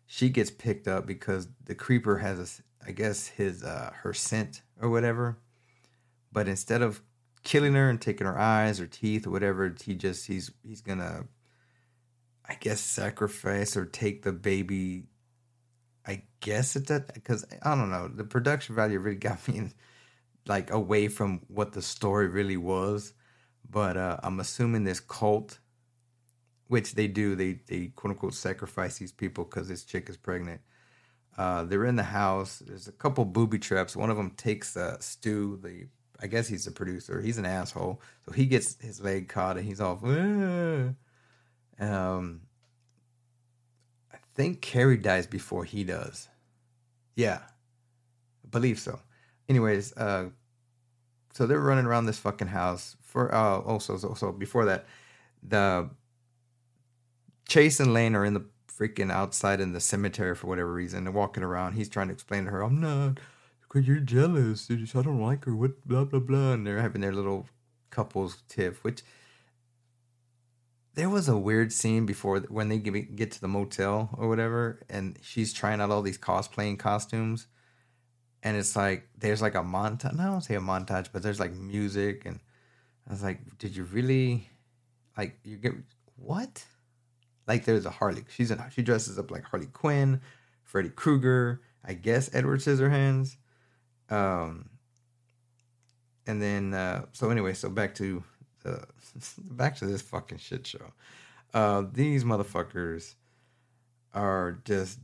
She 0.07 0.31
gets 0.31 0.51
picked 0.51 0.89
up 0.89 1.07
because 1.07 1.49
the 1.65 1.75
creeper 1.75 2.19
has 2.19 2.39
a, 2.39 2.89
I 2.89 2.93
guess 2.93 3.27
his 3.27 3.63
uh 3.63 3.91
her 4.03 4.15
scent 4.15 4.63
or 4.81 4.89
whatever. 4.89 5.39
But 6.33 6.49
instead 6.49 6.83
of 6.83 7.03
killing 7.45 7.75
her 7.75 7.89
and 7.89 8.01
taking 8.01 8.27
her 8.27 8.39
eyes 8.39 8.81
or 8.81 8.87
teeth 8.87 9.27
or 9.27 9.31
whatever 9.31 9.75
he 9.83 9.95
just 9.95 10.27
he's 10.27 10.51
he's 10.63 10.81
gonna 10.81 11.25
i 12.47 12.55
guess 12.55 12.81
sacrifice 12.81 13.77
or 13.77 13.87
take 13.87 14.23
the 14.23 14.33
baby 14.33 15.05
i 16.09 16.23
guess 16.41 16.75
it's 16.75 16.89
that 16.89 17.15
because 17.15 17.45
i 17.63 17.75
don't 17.75 17.91
know 17.91 18.09
the 18.09 18.25
production 18.25 18.75
value 18.75 18.99
really 18.99 19.17
got 19.31 19.47
me 19.49 19.71
like 20.47 20.73
away 20.73 21.09
from 21.09 21.41
what 21.49 21.73
the 21.73 21.83
story 21.83 22.27
really 22.27 22.57
was 22.57 23.15
but 23.71 23.97
uh 23.97 24.17
i'm 24.25 24.41
assuming 24.41 24.85
this 24.85 25.01
cult 25.01 25.61
which 26.69 26.95
they 26.95 27.09
do. 27.09 27.35
They 27.35 27.55
they 27.67 27.89
quote 27.89 28.13
unquote 28.13 28.35
sacrifice 28.35 28.99
these 28.99 29.13
people 29.13 29.45
because 29.45 29.69
this 29.69 29.85
chick 29.85 30.09
is 30.09 30.17
pregnant. 30.17 30.61
Uh, 31.37 31.65
they're 31.65 31.85
in 31.85 31.97
the 31.97 32.03
house. 32.03 32.63
There's 32.67 32.89
a 32.89 32.93
couple 32.93 33.25
booby 33.25 33.59
traps. 33.59 33.97
One 33.97 34.11
of 34.11 34.17
them 34.17 34.31
takes 34.33 34.77
uh, 34.77 34.99
Stu, 35.01 35.59
the 35.63 35.87
I 36.21 36.27
guess 36.27 36.49
he's 36.49 36.65
the 36.65 36.71
producer. 36.71 37.21
He's 37.21 37.39
an 37.39 37.47
asshole, 37.47 38.03
so 38.27 38.33
he 38.33 38.47
gets 38.47 38.81
his 38.81 39.01
leg 39.01 39.29
caught 39.29 39.57
and 39.57 39.67
he's 39.67 39.81
off. 39.81 40.03
Um, 41.81 42.41
think 44.39 44.61
Carrie 44.61 44.97
dies 44.97 45.27
before 45.27 45.65
he 45.65 45.83
does. 45.83 46.29
Yeah, 47.17 47.41
I 48.45 48.49
believe 48.49 48.79
so. 48.79 49.01
Anyways, 49.49 49.97
uh, 49.97 50.27
so 51.35 51.47
they're 51.47 51.59
running 51.59 51.87
around 51.87 52.07
this 52.07 52.21
fucking 52.21 52.47
house 52.47 52.97
for. 53.03 53.35
Uh, 53.35 53.59
also, 53.59 53.97
so, 53.97 54.15
so 54.15 54.31
before 54.31 54.65
that, 54.67 54.87
the 55.43 55.91
Chase 57.49 57.81
and 57.81 57.93
Lane 57.93 58.15
are 58.15 58.25
in 58.25 58.35
the 58.35 58.45
freaking 58.73 59.11
outside 59.11 59.61
in 59.61 59.73
the 59.73 59.81
cemetery 59.81 60.37
for 60.37 60.47
whatever 60.47 60.73
reason. 60.73 61.03
They're 61.03 61.13
walking 61.13 61.43
around. 61.43 61.73
He's 61.73 61.89
trying 61.89 62.07
to 62.07 62.15
explain 62.15 62.45
to 62.45 62.53
her, 62.53 62.63
I'm 62.63 62.81
not, 62.81 63.19
because 63.63 63.89
you're 63.89 63.99
jealous. 63.99 64.71
I 64.71 65.03
don't 65.03 65.21
like 65.21 65.47
her. 65.47 65.57
What, 65.57 65.85
blah, 65.85 66.05
blah, 66.05 66.21
blah. 66.21 66.53
And 66.53 66.65
they're 66.65 66.81
having 66.81 67.01
their 67.01 67.13
little 67.13 67.49
couples 67.91 68.45
tiff, 68.49 68.85
which 68.85 69.03
there 70.99 71.09
was 71.09 71.29
a 71.29 71.37
weird 71.37 71.73
scene 71.73 72.07
before 72.07 72.41
when 72.49 72.69
they 72.69 72.79
get 72.79 73.31
to 73.31 73.41
the 73.41 73.47
motel 73.47 74.11
or 74.19 74.29
whatever, 74.29 74.85
and 74.91 75.17
she's 75.23 75.53
trying 75.53 75.81
out 75.81 75.93
all 75.93 76.03
these 76.03 76.19
cosplaying 76.19 76.77
costumes, 76.77 77.47
and 78.43 78.57
it's 78.57 78.75
like 78.75 79.09
there's 79.17 79.41
like 79.41 79.55
a 79.55 79.63
montage. 79.63 80.19
I 80.19 80.25
don't 80.25 80.41
say 80.41 80.57
a 80.57 80.61
montage, 80.61 81.11
but 81.13 81.23
there's 81.23 81.39
like 81.39 81.55
music, 81.55 82.27
and 82.27 82.41
I 83.07 83.13
was 83.13 83.23
like, 83.23 83.39
did 83.59 83.77
you 83.77 83.85
really, 83.85 84.51
like, 85.17 85.39
you 85.45 85.57
get 85.57 85.75
what? 86.17 86.65
Like, 87.47 87.65
there's 87.65 87.87
a 87.87 87.91
Harley. 87.91 88.25
She's 88.29 88.51
in. 88.51 88.61
She 88.75 88.83
dresses 88.83 89.21
up 89.21 89.31
like 89.31 89.45
Harley 89.45 89.67
Quinn, 89.67 90.21
Freddy 90.65 90.91
Krueger, 90.91 91.61
I 91.85 91.95
guess 91.95 92.29
Edward 92.35 92.59
Scissorhands, 92.59 93.37
um, 94.11 94.69
and 96.27 96.43
then 96.43 96.75
uh, 96.75 97.05
so 97.13 97.31
anyway, 97.31 97.53
so 97.53 97.71
back 97.71 97.95
to 97.95 98.25
the 98.69 98.87
back 99.51 99.77
to 99.77 99.87
this 99.87 100.03
fucking 100.03 100.39
shit 100.39 100.67
show. 100.67 100.93
Uh, 101.55 101.85
these 101.93 102.25
motherfuckers 102.25 103.15
are 104.15 104.59
just 104.65 104.99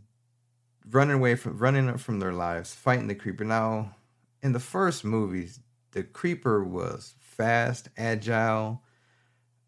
running 0.91 1.17
away 1.17 1.35
from 1.35 1.59
running 1.59 1.89
up 1.89 2.01
from 2.01 2.21
their 2.21 2.33
lives, 2.33 2.75
fighting 2.75 3.09
the 3.09 3.15
creeper. 3.15 3.45
Now, 3.45 3.95
in 4.43 4.53
the 4.53 4.61
first 4.61 5.05
movies, 5.05 5.61
the 5.93 6.03
creeper 6.03 6.63
was 6.63 7.15
fast, 7.19 7.89
agile. 7.97 8.83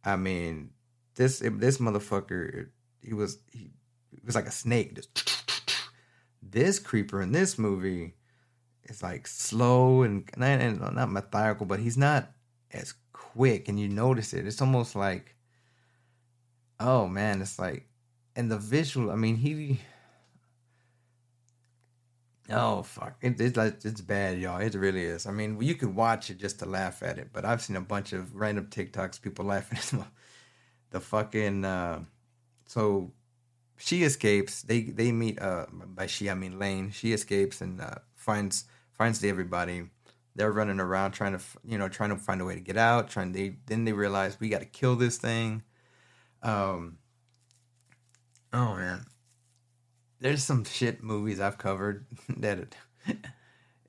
I 0.04 0.16
mean, 0.16 0.70
this 1.14 1.38
this 1.38 1.78
motherfucker, 1.78 2.68
he 3.02 3.14
was 3.14 3.38
he, 3.50 3.70
he 4.10 4.20
was 4.24 4.34
like 4.34 4.46
a 4.46 4.52
snake. 4.52 4.94
Just 4.94 5.62
this 6.42 6.78
creeper 6.78 7.22
in 7.22 7.32
this 7.32 7.58
movie 7.58 8.14
is 8.84 9.02
like 9.02 9.26
slow 9.26 10.02
and, 10.02 10.28
and 10.36 10.80
not 10.80 11.10
methodical, 11.10 11.66
but 11.66 11.80
he's 11.80 11.96
not 11.96 12.30
as 12.72 12.94
quick, 13.12 13.68
and 13.68 13.78
you 13.78 13.88
notice 13.88 14.32
it. 14.32 14.46
It's 14.46 14.60
almost 14.60 14.96
like, 14.96 15.34
oh 16.80 17.06
man, 17.06 17.42
it's 17.42 17.58
like, 17.58 17.88
and 18.34 18.50
the 18.50 18.58
visual. 18.58 19.10
I 19.10 19.16
mean, 19.16 19.36
he. 19.36 19.80
Oh 22.48 22.82
fuck! 22.82 23.16
It, 23.22 23.40
it's 23.40 23.56
like 23.56 23.84
it's 23.84 24.00
bad, 24.00 24.38
y'all. 24.38 24.60
It 24.60 24.74
really 24.74 25.04
is. 25.04 25.26
I 25.26 25.32
mean, 25.32 25.60
you 25.60 25.74
could 25.74 25.94
watch 25.94 26.30
it 26.30 26.38
just 26.38 26.60
to 26.60 26.66
laugh 26.66 27.02
at 27.02 27.18
it, 27.18 27.30
but 27.32 27.44
I've 27.44 27.60
seen 27.60 27.76
a 27.76 27.80
bunch 27.80 28.12
of 28.12 28.34
random 28.36 28.66
TikToks, 28.66 29.20
people 29.20 29.44
laughing 29.54 29.78
at 30.00 30.06
the 30.90 31.00
fucking. 31.00 31.64
Uh, 31.64 32.04
so 32.66 33.12
she 33.76 34.04
escapes. 34.04 34.62
They 34.62 34.82
they 34.82 35.12
meet. 35.12 35.40
Uh, 35.40 35.66
by 35.72 36.06
she 36.06 36.30
I 36.30 36.34
mean 36.34 36.58
Lane. 36.58 36.90
She 36.90 37.12
escapes 37.12 37.60
and 37.60 37.80
uh, 37.80 37.96
finds 38.14 38.64
finds 38.92 39.22
everybody. 39.24 39.88
They're 40.36 40.52
running 40.52 40.80
around 40.80 41.12
trying 41.12 41.32
to 41.32 41.42
you 41.64 41.78
know 41.78 41.88
trying 41.88 42.10
to 42.10 42.16
find 42.16 42.40
a 42.40 42.44
way 42.44 42.54
to 42.54 42.60
get 42.60 42.76
out. 42.76 43.08
Trying 43.08 43.32
they 43.32 43.56
then 43.66 43.84
they 43.84 43.92
realize 43.92 44.38
we 44.38 44.48
got 44.48 44.60
to 44.60 44.66
kill 44.66 44.94
this 44.94 45.18
thing. 45.18 45.62
Um. 46.42 46.98
Oh 48.52 48.76
man, 48.76 49.06
there's 50.20 50.44
some 50.44 50.64
shit 50.64 51.02
movies 51.02 51.40
I've 51.40 51.58
covered 51.58 52.06
that 52.36 52.58
it, 52.58 52.76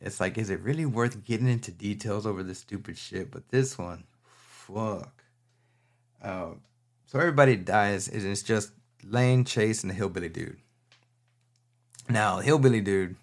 it's 0.02 0.20
like, 0.20 0.38
is 0.38 0.50
it 0.50 0.62
really 0.62 0.86
worth 0.86 1.24
getting 1.24 1.48
into 1.48 1.72
details 1.72 2.26
over 2.26 2.44
this 2.44 2.60
stupid 2.60 2.98
shit? 2.98 3.32
But 3.32 3.50
this 3.50 3.78
one, 3.78 4.06
fuck. 4.24 5.24
Uh, 6.22 6.52
so 7.06 7.20
everybody 7.20 7.56
dies, 7.56 8.08
and 8.08 8.26
it's 8.26 8.42
just 8.42 8.72
Lane, 9.04 9.46
Chase, 9.46 9.84
and 9.84 9.90
the 9.90 9.96
hillbilly 9.96 10.30
dude. 10.30 10.58
Now, 12.10 12.40
hillbilly 12.40 12.82
dude, 12.82 13.16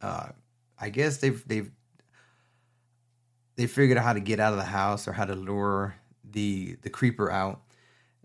uh, 0.00 0.28
I 0.78 0.90
guess 0.90 1.18
they've 1.18 1.46
they've 1.46 1.70
they 3.56 3.66
figured 3.66 3.98
out 3.98 4.04
how 4.04 4.12
to 4.12 4.20
get 4.20 4.40
out 4.40 4.52
of 4.52 4.58
the 4.58 4.64
house 4.64 5.06
or 5.06 5.12
how 5.12 5.24
to 5.24 5.34
lure 5.34 5.96
the 6.28 6.76
the 6.82 6.90
creeper 6.90 7.30
out. 7.30 7.60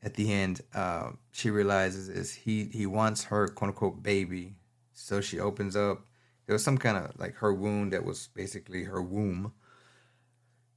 At 0.02 0.14
the 0.14 0.32
end, 0.32 0.62
uh, 0.74 1.12
she 1.32 1.50
realizes 1.50 2.08
is 2.08 2.34
he 2.34 2.66
he 2.72 2.86
wants 2.86 3.26
her 3.26 3.48
quote 3.48 3.70
unquote 3.70 4.02
baby, 4.02 4.56
so 4.94 5.22
she 5.22 5.40
opens 5.40 5.76
up. 5.76 6.06
There 6.46 6.54
was 6.54 6.64
some 6.64 6.78
kind 6.78 6.98
of 6.98 7.20
like 7.20 7.36
her 7.36 7.54
wound 7.54 7.94
that 7.94 8.06
was 8.06 8.28
basically 8.34 8.86
her 8.86 9.02
womb. 9.02 9.54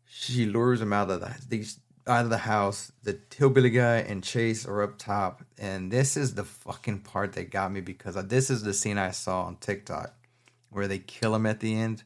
She 0.04 0.44
lures 0.44 0.80
him 0.80 0.92
out 0.92 1.10
of 1.10 1.20
the 1.20 1.34
these 1.48 1.78
out 2.06 2.24
of 2.24 2.30
the 2.30 2.38
house. 2.38 2.92
The 3.04 3.18
hillbilly 3.34 3.70
guy 3.70 3.98
and 3.98 4.24
Chase 4.24 4.66
are 4.66 4.82
up 4.82 4.98
top, 4.98 5.44
and 5.56 5.90
this 5.90 6.16
is 6.16 6.34
the 6.34 6.44
fucking 6.44 7.00
part 7.00 7.32
that 7.34 7.50
got 7.50 7.72
me 7.72 7.80
because 7.80 8.16
this 8.26 8.50
is 8.50 8.62
the 8.62 8.74
scene 8.74 8.98
I 8.98 9.12
saw 9.12 9.44
on 9.44 9.56
TikTok 9.56 10.14
where 10.70 10.88
they 10.88 10.98
kill 10.98 11.34
him 11.34 11.46
at 11.46 11.60
the 11.60 11.74
end 11.74 12.02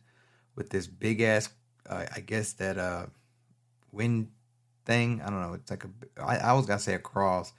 with 0.56 0.70
this 0.70 0.86
big 0.86 1.20
ass, 1.20 1.48
I 1.90 2.20
guess 2.20 2.54
that 2.54 2.78
uh, 2.78 3.06
wind 3.92 4.28
thing. 4.84 5.20
I 5.22 5.30
don't 5.30 5.40
know. 5.40 5.54
It's 5.54 5.70
like 5.70 5.84
a. 5.84 5.90
I, 6.22 6.36
I 6.38 6.52
was 6.52 6.66
gonna 6.66 6.78
say 6.78 6.94
a 6.94 6.98
cross. 6.98 7.52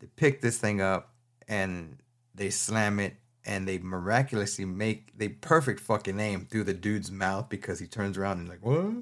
They 0.00 0.08
pick 0.16 0.40
this 0.40 0.58
thing 0.58 0.80
up 0.80 1.14
and 1.48 1.98
they 2.34 2.50
slam 2.50 3.00
it 3.00 3.16
and 3.44 3.66
they 3.66 3.78
miraculously 3.78 4.64
make 4.64 5.16
they 5.16 5.28
perfect 5.28 5.80
fucking 5.80 6.18
aim 6.18 6.46
through 6.50 6.64
the 6.64 6.74
dude's 6.74 7.10
mouth 7.10 7.48
because 7.48 7.78
he 7.78 7.86
turns 7.86 8.18
around 8.18 8.38
and 8.40 8.48
like 8.48 8.64
what 8.64 8.92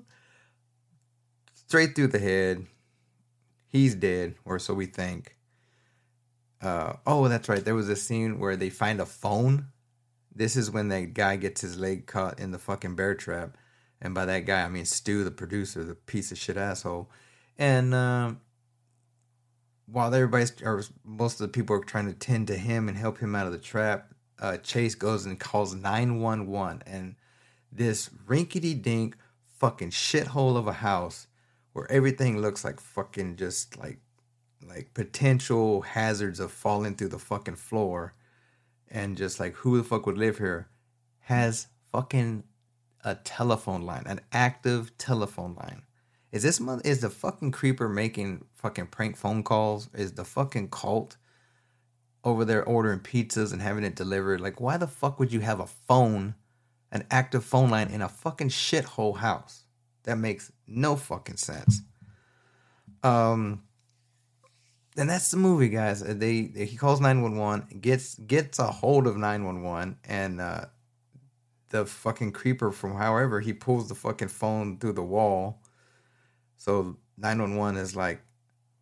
straight 1.55 1.97
through 1.97 2.07
the 2.07 2.19
head 2.19 2.67
he's 3.67 3.95
dead 3.95 4.35
or 4.45 4.59
so 4.59 4.75
we 4.75 4.87
think 4.87 5.37
uh, 6.63 6.95
oh 7.07 7.27
that's 7.29 7.49
right 7.49 7.65
there 7.65 7.75
was 7.75 7.89
a 7.89 7.97
scene 7.97 8.39
where 8.39 8.57
they 8.57 8.71
find 8.71 9.01
a 9.01 9.07
phone 9.07 9.67
this 10.35 10.57
is 10.57 10.71
when 10.71 10.89
that 10.89 11.15
guy 11.15 11.37
gets 11.37 11.61
his 11.63 11.79
leg 11.79 12.07
caught 12.07 12.39
in 12.39 12.51
the 12.53 12.59
fucking 12.59 12.95
bear 12.95 13.15
trap 13.15 13.57
and 14.05 14.15
by 14.15 14.25
that 14.25 14.47
guy 14.47 14.63
i 14.63 14.69
mean 14.69 14.85
stu 14.85 15.25
the 15.25 15.31
producer 15.33 15.83
the 15.83 15.95
piece 15.97 16.31
of 16.31 16.39
shit 16.39 16.57
asshole. 16.57 17.11
And 17.59 17.95
um, 17.95 18.41
while 19.87 20.13
everybody's 20.15 20.61
or 20.63 20.83
most 21.05 21.41
of 21.41 21.47
the 21.47 21.53
people 21.53 21.77
are 21.77 21.85
trying 21.85 22.07
to 22.07 22.15
tend 22.15 22.49
to 22.49 22.57
him 22.57 22.89
and 22.89 22.97
help 22.97 23.19
him 23.19 23.35
out 23.35 23.47
of 23.47 23.53
the 23.53 23.59
trap, 23.59 24.13
uh, 24.41 24.57
Chase 24.59 24.95
goes 24.95 25.27
and 25.27 25.39
calls 25.39 25.75
nine 25.75 26.21
one 26.21 26.47
one, 26.47 26.83
and 26.87 27.17
this 27.71 28.11
rinkety 28.27 28.75
dink 28.75 29.17
fucking 29.49 29.91
shithole 29.91 30.57
of 30.57 30.67
a 30.67 30.75
house 30.75 31.27
where 31.73 31.91
everything 31.91 32.41
looks 32.41 32.65
like 32.65 32.81
fucking 32.81 33.37
just 33.37 33.79
like 33.79 33.99
like 34.67 34.95
potential 34.95 35.83
hazards 35.83 36.41
of 36.41 36.51
falling 36.51 36.97
through 36.97 37.09
the 37.09 37.19
fucking 37.19 37.57
floor 37.57 38.15
and 38.91 39.17
just 39.17 39.39
like 39.39 39.55
who 39.57 39.77
the 39.77 39.85
fuck 39.85 40.07
would 40.07 40.17
live 40.17 40.39
here 40.39 40.69
has 41.21 41.67
fucking 41.93 42.43
a 43.05 43.15
telephone 43.17 43.83
line, 43.83 44.05
an 44.07 44.21
active 44.33 44.97
telephone 44.99 45.55
line. 45.55 45.83
Is 46.33 46.43
this 46.43 46.59
month 46.59 46.85
is 46.85 47.01
the 47.01 47.11
fucking 47.11 47.53
creeper 47.53 47.89
making 47.89 48.45
fucking 48.57 48.87
prank 48.89 49.17
phone 49.17 49.45
calls? 49.45 49.89
Is 49.95 50.13
the 50.13 50.25
fucking 50.25 50.71
cult 50.71 51.17
over 52.25 52.45
there 52.45 52.65
ordering 52.65 53.01
pizzas 53.01 53.53
and 53.53 53.63
having 53.63 53.85
it 53.85 53.95
delivered? 53.95 54.41
Like, 54.41 54.61
why 54.61 54.77
the 54.77 54.89
fuck 54.89 55.21
would 55.21 55.33
you 55.33 55.41
have 55.41 55.61
a 55.61 55.67
phone, 55.67 56.35
an 56.91 57.07
active 57.11 57.45
phone 57.45 57.71
line 57.71 57.89
in 57.89 58.03
a 58.03 58.09
fucking 58.09 58.49
shithole 58.49 59.19
house? 59.19 59.65
That 60.05 60.17
makes 60.17 60.51
no 60.67 60.97
fucking 60.97 61.37
sense. 61.37 61.83
Um, 63.03 63.63
and 64.97 65.09
that's 65.09 65.31
the 65.31 65.37
movie, 65.37 65.69
guys. 65.69 66.01
They, 66.01 66.43
they 66.43 66.65
he 66.65 66.77
calls 66.77 67.01
nine 67.01 67.23
one 67.23 67.37
one, 67.37 67.67
gets 67.81 68.15
gets 68.17 68.59
a 68.59 68.67
hold 68.67 69.07
of 69.07 69.17
nine 69.17 69.45
one 69.45 69.63
one, 69.63 69.99
and 70.05 70.41
uh, 70.41 70.67
the 71.75 71.85
fucking 71.85 72.33
creeper 72.33 72.71
from 72.71 72.97
however 72.97 73.41
he 73.41 73.53
pulls 73.53 73.89
the 73.89 73.95
fucking 73.95 74.29
phone 74.29 74.79
through 74.79 74.93
the 74.93 75.03
wall 75.03 75.61
so 76.57 76.97
911 77.19 77.81
is 77.81 77.95
like, 77.95 78.23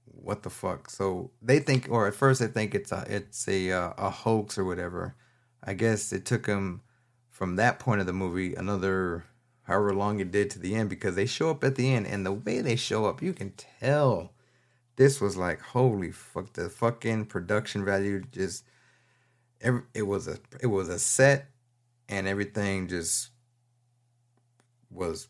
what 0.05 0.43
the 0.45 0.51
fuck? 0.51 0.89
So 0.89 1.33
they 1.41 1.59
think, 1.59 1.89
or 1.91 2.07
at 2.07 2.15
first 2.15 2.41
they 2.41 2.47
think 2.47 2.75
it's 2.75 2.93
a 2.93 3.05
it's 3.09 3.49
a 3.49 3.73
uh, 3.73 3.93
a 3.99 4.11
hoax 4.11 4.57
or 4.57 4.65
whatever. 4.65 5.17
I 5.65 5.75
guess 5.75 6.13
it 6.13 6.25
took 6.25 6.47
them 6.47 6.83
from 7.29 7.57
that 7.57 7.79
point 7.79 8.01
of 8.01 8.07
the 8.07 8.13
movie 8.13 8.55
another 8.55 9.25
however 9.65 9.95
long 9.95 10.21
it 10.21 10.31
did 10.31 10.51
to 10.51 10.59
the 10.59 10.75
end 10.75 10.91
because 10.91 11.15
they 11.15 11.27
show 11.27 11.51
up 11.51 11.65
at 11.65 11.77
the 11.77 11.93
end 11.93 12.07
and 12.07 12.27
the 12.27 12.33
way 12.33 12.61
they 12.61 12.77
show 12.77 13.07
up, 13.07 13.23
you 13.23 13.33
can 13.33 13.53
tell 13.81 14.33
this 14.97 15.21
was 15.21 15.37
like 15.37 15.61
holy 15.61 16.13
fuck 16.13 16.53
the 16.53 16.69
fucking 16.69 17.25
production 17.25 17.85
value 17.85 18.23
just 18.31 18.65
it 19.95 20.03
was 20.03 20.29
a 20.29 20.39
it 20.61 20.67
was 20.67 20.89
a 20.89 20.99
set 20.99 21.52
and 22.09 22.27
everything 22.27 22.89
just 22.89 23.31
was 24.91 25.29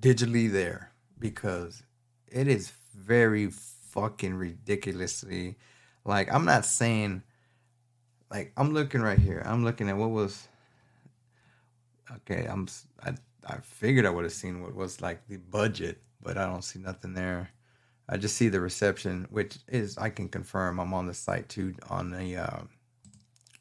digitally 0.00 0.50
there 0.50 0.92
because 1.18 1.82
it 2.28 2.46
is 2.48 2.72
very 2.94 3.48
fucking 3.48 4.34
ridiculously 4.34 5.56
like 6.04 6.32
I'm 6.32 6.44
not 6.44 6.64
saying 6.64 7.22
like 8.30 8.52
I'm 8.56 8.72
looking 8.72 9.02
right 9.02 9.18
here. 9.18 9.42
I'm 9.44 9.64
looking 9.64 9.88
at 9.88 9.96
what 9.96 10.10
was 10.10 10.48
okay. 12.16 12.46
I'm 12.48 12.68
I 13.02 13.14
I 13.46 13.56
figured 13.58 14.06
I 14.06 14.10
would 14.10 14.24
have 14.24 14.32
seen 14.32 14.62
what 14.62 14.74
was 14.74 15.00
like 15.00 15.26
the 15.28 15.36
budget, 15.36 16.00
but 16.22 16.38
I 16.38 16.46
don't 16.46 16.64
see 16.64 16.78
nothing 16.78 17.14
there. 17.14 17.50
I 18.08 18.16
just 18.16 18.36
see 18.36 18.48
the 18.48 18.60
reception, 18.60 19.26
which 19.30 19.58
is 19.68 19.98
I 19.98 20.10
can 20.10 20.28
confirm. 20.28 20.80
I'm 20.80 20.94
on 20.94 21.06
the 21.06 21.14
site 21.14 21.48
too 21.48 21.74
on 21.88 22.10
the 22.10 22.36
uh, 22.36 22.60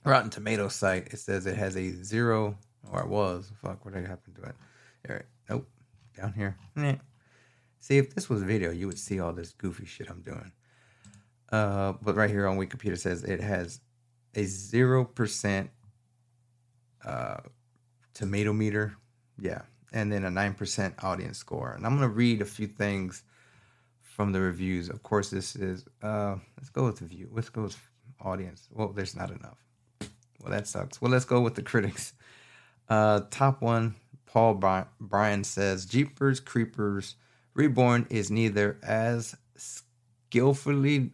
Rotten 0.05 0.29
Tomato 0.29 0.67
site. 0.69 1.07
It 1.13 1.19
says 1.19 1.45
it 1.45 1.57
has 1.57 1.75
a 1.75 1.91
zero, 1.91 2.57
or 2.91 3.01
it 3.01 3.07
was. 3.07 3.51
Fuck, 3.62 3.85
what 3.85 3.93
happened 3.93 4.35
to 4.35 4.43
it? 4.43 4.55
All 5.09 5.15
nope, 5.49 5.69
down 6.17 6.33
here. 6.33 6.57
See, 7.79 7.97
if 7.97 8.13
this 8.13 8.29
was 8.29 8.43
video, 8.43 8.71
you 8.71 8.88
would 8.88 8.99
see 8.99 9.19
all 9.19 9.33
this 9.33 9.53
goofy 9.53 9.85
shit 9.85 10.09
I'm 10.09 10.21
doing. 10.21 10.51
Uh, 11.51 11.93
but 12.01 12.15
right 12.15 12.29
here 12.29 12.47
on 12.47 12.57
Wikipedia 12.57 12.97
says 12.97 13.23
it 13.23 13.41
has 13.41 13.79
a 14.35 14.43
zero 14.43 15.03
percent 15.05 15.69
uh, 17.05 17.38
tomato 18.13 18.53
meter, 18.53 18.95
yeah, 19.39 19.62
and 19.91 20.12
then 20.12 20.25
a 20.25 20.29
nine 20.29 20.53
percent 20.53 20.93
audience 21.03 21.38
score. 21.38 21.71
And 21.71 21.85
I'm 21.85 21.95
gonna 21.95 22.09
read 22.09 22.41
a 22.41 22.45
few 22.45 22.67
things 22.67 23.23
from 24.01 24.31
the 24.31 24.41
reviews. 24.41 24.89
Of 24.89 25.01
course, 25.01 25.29
this 25.29 25.55
is 25.55 25.85
uh, 26.03 26.35
let's 26.57 26.69
go 26.69 26.85
with 26.85 26.97
the 26.97 27.05
view. 27.05 27.29
Let's 27.31 27.49
go 27.49 27.63
with 27.63 27.77
audience. 28.19 28.67
Well, 28.71 28.89
there's 28.89 29.15
not 29.15 29.31
enough. 29.31 29.57
Well, 30.41 30.52
that 30.52 30.67
sucks. 30.67 31.02
Well, 31.02 31.12
let's 31.12 31.25
go 31.25 31.41
with 31.41 31.56
the 31.56 31.63
critics. 31.63 32.13
Uh, 32.88 33.21
top 33.30 33.62
one, 33.62 33.95
Paul 34.25 34.62
Bryan 34.99 35.43
says 35.43 35.86
Jeepers 35.86 36.39
Creepers 36.39 37.15
Reborn 37.54 38.08
is 38.10 38.32
neither 38.32 38.78
as 38.84 39.36
skillfully 39.56 41.12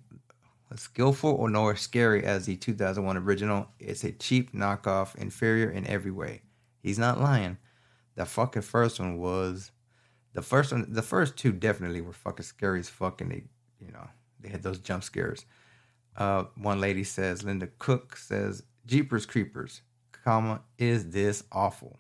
skillful 0.76 1.32
or 1.32 1.50
nor 1.50 1.76
scary 1.76 2.24
as 2.24 2.46
the 2.46 2.56
2001 2.56 3.18
original. 3.18 3.68
It's 3.80 4.04
a 4.04 4.12
cheap 4.12 4.54
knockoff, 4.54 5.16
inferior 5.16 5.70
in 5.70 5.88
every 5.88 6.12
way. 6.12 6.42
He's 6.82 7.00
not 7.00 7.20
lying. 7.20 7.58
The 8.16 8.26
fucking 8.26 8.62
first 8.62 9.00
one 9.00 9.18
was 9.18 9.72
the 10.34 10.42
first 10.42 10.72
one. 10.72 10.86
The 10.90 11.02
first 11.02 11.38
two 11.38 11.52
definitely 11.52 12.02
were 12.02 12.14
fucking 12.14 12.46
scary 12.46 12.80
as 12.80 12.90
fuck, 12.90 13.22
and 13.22 13.32
they, 13.32 13.44
you 13.80 13.92
know, 13.92 14.08
they 14.40 14.50
had 14.50 14.64
those 14.64 14.80
jump 14.80 15.04
scares. 15.04 15.46
Uh, 16.16 16.46
one 16.56 16.80
lady 16.80 17.04
says, 17.04 17.44
Linda 17.44 17.68
Cook 17.80 18.16
says, 18.18 18.64
Jeepers 18.86 19.26
Creepers, 19.26 19.82
comma, 20.12 20.62
is 20.78 21.10
this 21.10 21.44
awful? 21.52 22.00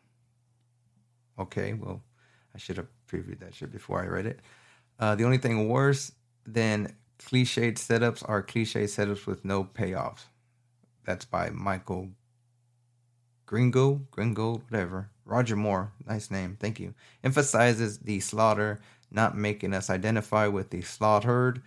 Okay, 1.40 1.74
well, 1.74 2.04
I 2.54 2.58
should 2.58 2.78
have 2.78 2.88
previewed 3.08 3.40
that 3.40 3.56
shit 3.56 3.72
before 3.72 4.02
I 4.02 4.08
read 4.08 4.26
it. 4.26 4.40
Uh, 5.00 5.16
the 5.16 5.26
only 5.26 5.38
thing 5.38 5.68
worse 5.68 6.12
than 6.46 6.96
cliched 7.20 7.76
setups 7.76 8.28
are 8.28 8.42
cliche 8.42 8.84
setups 8.84 9.26
with 9.26 9.44
no 9.44 9.64
payoffs. 9.64 10.26
That's 11.06 11.26
by 11.26 11.50
Michael 11.50 12.10
Gringo, 13.46 14.02
Gringo, 14.10 14.64
whatever. 14.70 15.10
Roger 15.24 15.56
Moore, 15.56 15.92
nice 16.08 16.32
name, 16.32 16.58
thank 16.60 16.80
you. 16.80 16.94
Emphasizes 17.24 18.00
the 18.00 18.20
slaughter, 18.20 18.80
not 19.12 19.38
making 19.38 19.74
us 19.74 19.90
identify 19.90 20.48
with 20.48 20.70
the 20.70 20.82
slaughtered, 20.82 21.62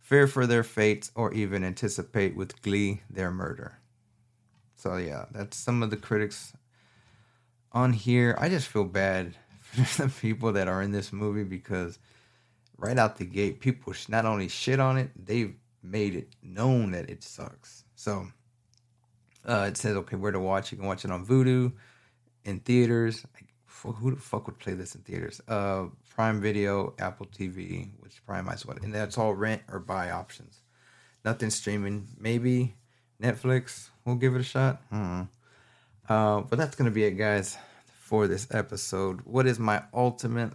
fear 0.00 0.26
for 0.26 0.46
their 0.46 0.62
fates, 0.62 1.10
or 1.14 1.32
even 1.32 1.64
anticipate 1.64 2.36
with 2.36 2.60
glee 2.62 3.02
their 3.10 3.30
murder. 3.30 3.78
So 4.84 4.96
yeah, 4.96 5.24
that's 5.32 5.56
some 5.56 5.82
of 5.82 5.88
the 5.88 5.96
critics 5.96 6.52
on 7.72 7.94
here. 7.94 8.36
I 8.38 8.50
just 8.50 8.68
feel 8.68 8.84
bad 8.84 9.34
for 9.62 10.02
the 10.02 10.08
people 10.10 10.52
that 10.52 10.68
are 10.68 10.82
in 10.82 10.92
this 10.92 11.10
movie 11.10 11.42
because 11.42 11.98
right 12.76 12.98
out 12.98 13.16
the 13.16 13.24
gate, 13.24 13.60
people 13.60 13.94
not 14.08 14.26
only 14.26 14.46
shit 14.46 14.80
on 14.80 14.98
it, 14.98 15.08
they've 15.16 15.54
made 15.82 16.14
it 16.14 16.28
known 16.42 16.90
that 16.90 17.08
it 17.08 17.22
sucks. 17.22 17.84
So 17.94 18.26
uh, 19.46 19.64
it 19.68 19.78
says, 19.78 19.96
okay, 19.96 20.16
where 20.16 20.32
to 20.32 20.38
watch? 20.38 20.70
You 20.70 20.76
can 20.76 20.86
watch 20.86 21.06
it 21.06 21.10
on 21.10 21.24
Vudu, 21.24 21.72
in 22.44 22.60
theaters. 22.60 23.24
Who 23.84 24.10
the 24.10 24.20
fuck 24.20 24.46
would 24.46 24.58
play 24.58 24.74
this 24.74 24.94
in 24.94 25.00
theaters? 25.00 25.40
Uh, 25.48 25.86
Prime 26.14 26.42
Video, 26.42 26.92
Apple 26.98 27.26
TV, 27.26 27.88
which 28.00 28.22
Prime 28.26 28.44
might 28.44 28.54
as 28.54 28.66
well, 28.66 28.76
and 28.82 28.94
that's 28.94 29.16
all 29.16 29.32
rent 29.32 29.62
or 29.70 29.78
buy 29.78 30.10
options. 30.10 30.60
Nothing 31.24 31.48
streaming. 31.48 32.08
Maybe 32.18 32.74
Netflix. 33.24 33.88
We'll 34.04 34.16
give 34.16 34.34
it 34.34 34.40
a 34.40 34.44
shot. 34.44 34.82
Hmm. 34.90 35.22
Uh, 36.08 36.42
but 36.42 36.58
that's 36.58 36.76
gonna 36.76 36.90
be 36.90 37.04
it, 37.04 37.12
guys, 37.12 37.56
for 38.00 38.28
this 38.28 38.46
episode. 38.50 39.20
What 39.24 39.46
is 39.46 39.58
my 39.58 39.82
ultimate 39.94 40.52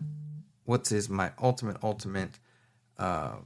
what 0.66 0.92
is 0.92 1.10
my 1.10 1.32
ultimate 1.42 1.78
ultimate 1.82 2.38
uh, 3.00 3.38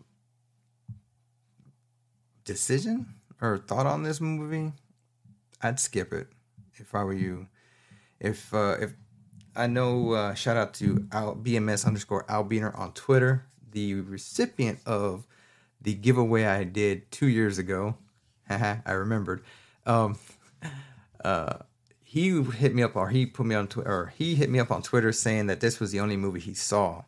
decision 2.44 3.16
or 3.40 3.58
thought 3.58 3.86
on 3.86 4.04
this 4.04 4.20
movie? 4.20 4.74
I'd 5.62 5.80
skip 5.80 6.12
it 6.12 6.28
if 6.76 6.94
I 6.94 7.06
were 7.06 7.14
you. 7.14 7.48
If 8.20 8.54
uh, 8.54 8.76
if 8.82 8.94
I 9.56 9.68
know, 9.68 10.12
uh, 10.12 10.34
shout 10.34 10.58
out 10.58 10.74
to 10.76 11.08
Al, 11.14 11.36
BMS 11.36 11.86
underscore 11.86 12.26
Albiner 12.26 12.78
on 12.78 12.92
Twitter, 12.92 13.46
the 13.72 13.96
recipient 13.96 14.80
of 14.86 15.26
the 15.82 15.94
giveaway 15.94 16.46
I 16.46 16.66
did 16.66 17.10
two 17.10 17.28
years 17.28 17.58
ago. 17.58 17.96
I 18.50 18.92
remembered. 18.92 19.44
Um, 19.86 20.18
uh, 21.24 21.58
he 22.04 22.42
hit 22.44 22.76
me 22.76 22.84
up, 22.84 22.96
or 22.96 23.10
he 23.10 23.26
put 23.26 23.46
me 23.46 23.56
on 23.56 23.68
Twitter, 23.68 23.92
or 23.92 24.14
he 24.18 24.36
hit 24.36 24.50
me 24.50 24.60
up 24.60 24.72
on 24.72 24.82
Twitter 24.82 25.12
saying 25.12 25.48
that 25.48 25.60
this 25.60 25.80
was 25.80 25.92
the 25.92 26.00
only 26.00 26.18
movie 26.18 26.40
he 26.40 26.54
saw 26.54 27.04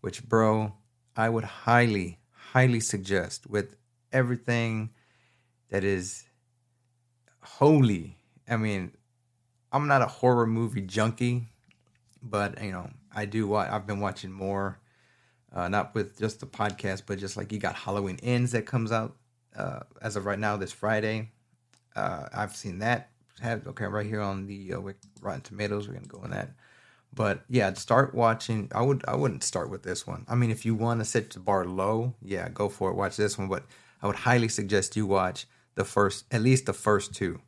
which, 0.00 0.28
bro, 0.28 0.74
I 1.16 1.28
would 1.28 1.44
highly, 1.44 2.18
highly 2.30 2.80
suggest 2.80 3.48
with 3.48 3.76
everything 4.12 4.90
that 5.70 5.84
is 5.84 6.24
holy. 7.40 8.16
I 8.48 8.56
mean, 8.56 8.92
I'm 9.72 9.88
not 9.88 10.02
a 10.02 10.06
horror 10.06 10.46
movie 10.46 10.80
junkie, 10.80 11.46
but 12.22 12.62
you 12.62 12.72
know, 12.72 12.90
I 13.14 13.26
do 13.26 13.46
what 13.46 13.70
I've 13.70 13.86
been 13.86 14.00
watching 14.00 14.32
more, 14.32 14.78
uh, 15.52 15.68
not 15.68 15.94
with 15.94 16.18
just 16.18 16.40
the 16.40 16.46
podcast, 16.46 17.02
but 17.06 17.18
just 17.18 17.36
like 17.36 17.52
you 17.52 17.58
got 17.58 17.74
Halloween 17.74 18.18
Ends 18.22 18.52
that 18.52 18.66
comes 18.66 18.92
out 18.92 19.16
uh, 19.56 19.80
as 20.02 20.16
of 20.16 20.26
right 20.26 20.38
now 20.38 20.56
this 20.56 20.72
Friday. 20.72 21.30
Uh, 21.94 22.28
I've 22.32 22.56
seen 22.56 22.78
that. 22.80 23.10
Have 23.40 23.66
okay 23.68 23.84
right 23.84 24.06
here 24.06 24.20
on 24.20 24.46
the 24.46 24.74
uh, 24.74 24.80
Rotten 25.20 25.42
Tomatoes. 25.42 25.86
We're 25.86 25.94
gonna 25.94 26.06
go 26.06 26.22
in 26.24 26.30
that. 26.30 26.50
But 27.14 27.44
yeah, 27.48 27.72
start 27.74 28.14
watching. 28.14 28.70
I 28.74 28.82
would 28.82 29.04
I 29.06 29.16
wouldn't 29.16 29.44
start 29.44 29.70
with 29.70 29.82
this 29.82 30.06
one. 30.06 30.24
I 30.28 30.34
mean, 30.34 30.50
if 30.50 30.66
you 30.66 30.74
want 30.74 31.00
to 31.00 31.04
set 31.04 31.30
the 31.30 31.40
bar 31.40 31.64
low, 31.64 32.14
yeah, 32.20 32.48
go 32.48 32.68
for 32.68 32.90
it. 32.90 32.96
Watch 32.96 33.16
this 33.16 33.38
one. 33.38 33.48
But 33.48 33.64
I 34.02 34.06
would 34.06 34.16
highly 34.16 34.48
suggest 34.48 34.96
you 34.96 35.06
watch 35.06 35.46
the 35.74 35.84
first, 35.84 36.24
at 36.30 36.42
least 36.42 36.66
the 36.66 36.72
first 36.72 37.14
two, 37.14 37.40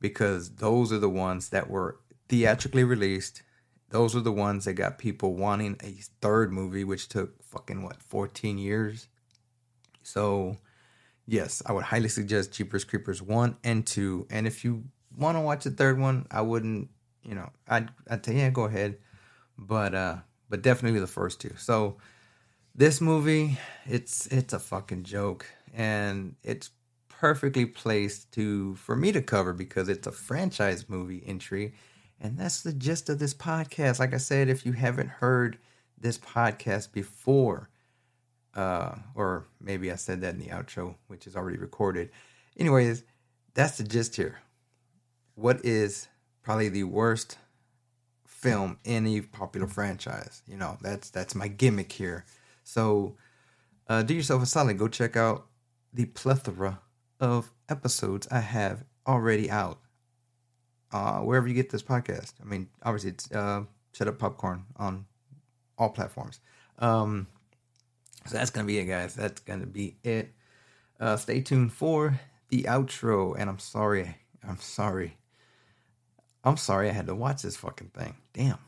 because 0.00 0.56
those 0.56 0.92
are 0.92 0.98
the 0.98 1.08
ones 1.08 1.48
that 1.50 1.68
were 1.70 1.98
theatrically 2.28 2.84
released. 2.84 3.42
Those 3.90 4.16
are 4.16 4.20
the 4.20 4.32
ones 4.32 4.64
that 4.64 4.74
got 4.74 4.98
people 4.98 5.34
wanting 5.34 5.76
a 5.82 5.96
third 6.20 6.52
movie, 6.52 6.84
which 6.84 7.08
took 7.08 7.42
fucking 7.42 7.82
what 7.82 8.02
14 8.02 8.56
years. 8.56 9.08
So, 10.02 10.56
yes, 11.26 11.62
I 11.66 11.72
would 11.72 11.84
highly 11.84 12.08
suggest 12.08 12.52
Jeepers 12.52 12.84
Creepers 12.84 13.22
one 13.22 13.56
and 13.64 13.86
two. 13.86 14.26
And 14.30 14.46
if 14.46 14.64
you 14.64 14.84
want 15.16 15.36
to 15.36 15.40
watch 15.40 15.64
the 15.64 15.70
third 15.70 15.98
one, 15.98 16.26
I 16.30 16.40
wouldn't 16.40 16.88
you 17.22 17.34
know, 17.34 17.50
I'd 17.68 17.90
I'd 18.10 18.24
say 18.24 18.36
yeah, 18.36 18.50
go 18.50 18.64
ahead, 18.64 18.98
but 19.56 19.94
uh, 19.94 20.16
but 20.48 20.62
definitely 20.62 21.00
the 21.00 21.06
first 21.06 21.40
two. 21.40 21.54
So 21.56 21.98
this 22.74 23.00
movie, 23.00 23.58
it's 23.86 24.26
it's 24.28 24.52
a 24.52 24.58
fucking 24.58 25.04
joke, 25.04 25.46
and 25.72 26.34
it's 26.42 26.70
perfectly 27.08 27.66
placed 27.66 28.32
to 28.32 28.74
for 28.76 28.96
me 28.96 29.12
to 29.12 29.22
cover 29.22 29.52
because 29.52 29.88
it's 29.88 30.06
a 30.06 30.12
franchise 30.12 30.88
movie 30.88 31.22
entry, 31.26 31.74
and 32.20 32.36
that's 32.36 32.62
the 32.62 32.72
gist 32.72 33.08
of 33.08 33.18
this 33.18 33.34
podcast. 33.34 33.98
Like 33.98 34.14
I 34.14 34.18
said, 34.18 34.48
if 34.48 34.66
you 34.66 34.72
haven't 34.72 35.08
heard 35.08 35.58
this 35.98 36.18
podcast 36.18 36.92
before, 36.92 37.68
uh, 38.54 38.94
or 39.14 39.46
maybe 39.60 39.90
I 39.90 39.96
said 39.96 40.20
that 40.20 40.34
in 40.34 40.40
the 40.40 40.46
outro, 40.46 40.96
which 41.08 41.26
is 41.26 41.36
already 41.36 41.58
recorded. 41.58 42.10
Anyways, 42.56 43.04
that's 43.54 43.78
the 43.78 43.84
gist 43.84 44.16
here. 44.16 44.40
What 45.34 45.64
is 45.64 46.08
probably 46.42 46.68
the 46.68 46.84
worst 46.84 47.38
film 48.42 48.76
in 48.84 49.06
a 49.06 49.20
popular 49.20 49.68
franchise. 49.68 50.42
You 50.46 50.56
know, 50.56 50.76
that's 50.82 51.10
that's 51.10 51.34
my 51.34 51.48
gimmick 51.48 51.92
here. 51.92 52.26
So 52.64 53.16
uh, 53.88 54.02
do 54.02 54.14
yourself 54.14 54.42
a 54.42 54.46
solid. 54.46 54.78
Go 54.78 54.88
check 54.88 55.16
out 55.16 55.46
the 55.94 56.06
plethora 56.06 56.80
of 57.20 57.52
episodes 57.68 58.26
I 58.30 58.40
have 58.40 58.84
already 59.06 59.50
out. 59.50 59.78
Uh, 60.90 61.20
wherever 61.20 61.48
you 61.48 61.54
get 61.54 61.70
this 61.70 61.82
podcast. 61.82 62.34
I 62.42 62.44
mean, 62.44 62.68
obviously 62.82 63.10
it's 63.10 63.32
uh, 63.32 63.64
Shut 63.94 64.08
Up 64.08 64.18
Popcorn 64.18 64.64
on 64.76 65.06
all 65.78 65.88
platforms. 65.88 66.40
Um, 66.80 67.28
so 68.26 68.36
that's 68.36 68.50
gonna 68.50 68.66
be 68.66 68.78
it, 68.78 68.84
guys. 68.84 69.14
That's 69.14 69.40
gonna 69.40 69.66
be 69.66 69.96
it. 70.04 70.32
Uh, 71.00 71.16
stay 71.16 71.40
tuned 71.40 71.72
for 71.72 72.20
the 72.48 72.64
outro. 72.64 73.34
And 73.38 73.50
I'm 73.50 73.58
sorry. 73.58 74.16
I'm 74.46 74.58
sorry. 74.58 75.16
I'm 76.44 76.56
sorry 76.56 76.88
I 76.88 76.92
had 76.92 77.06
to 77.06 77.14
watch 77.14 77.42
this 77.42 77.56
fucking 77.56 77.90
thing. 77.94 78.16
Damn. 78.32 78.58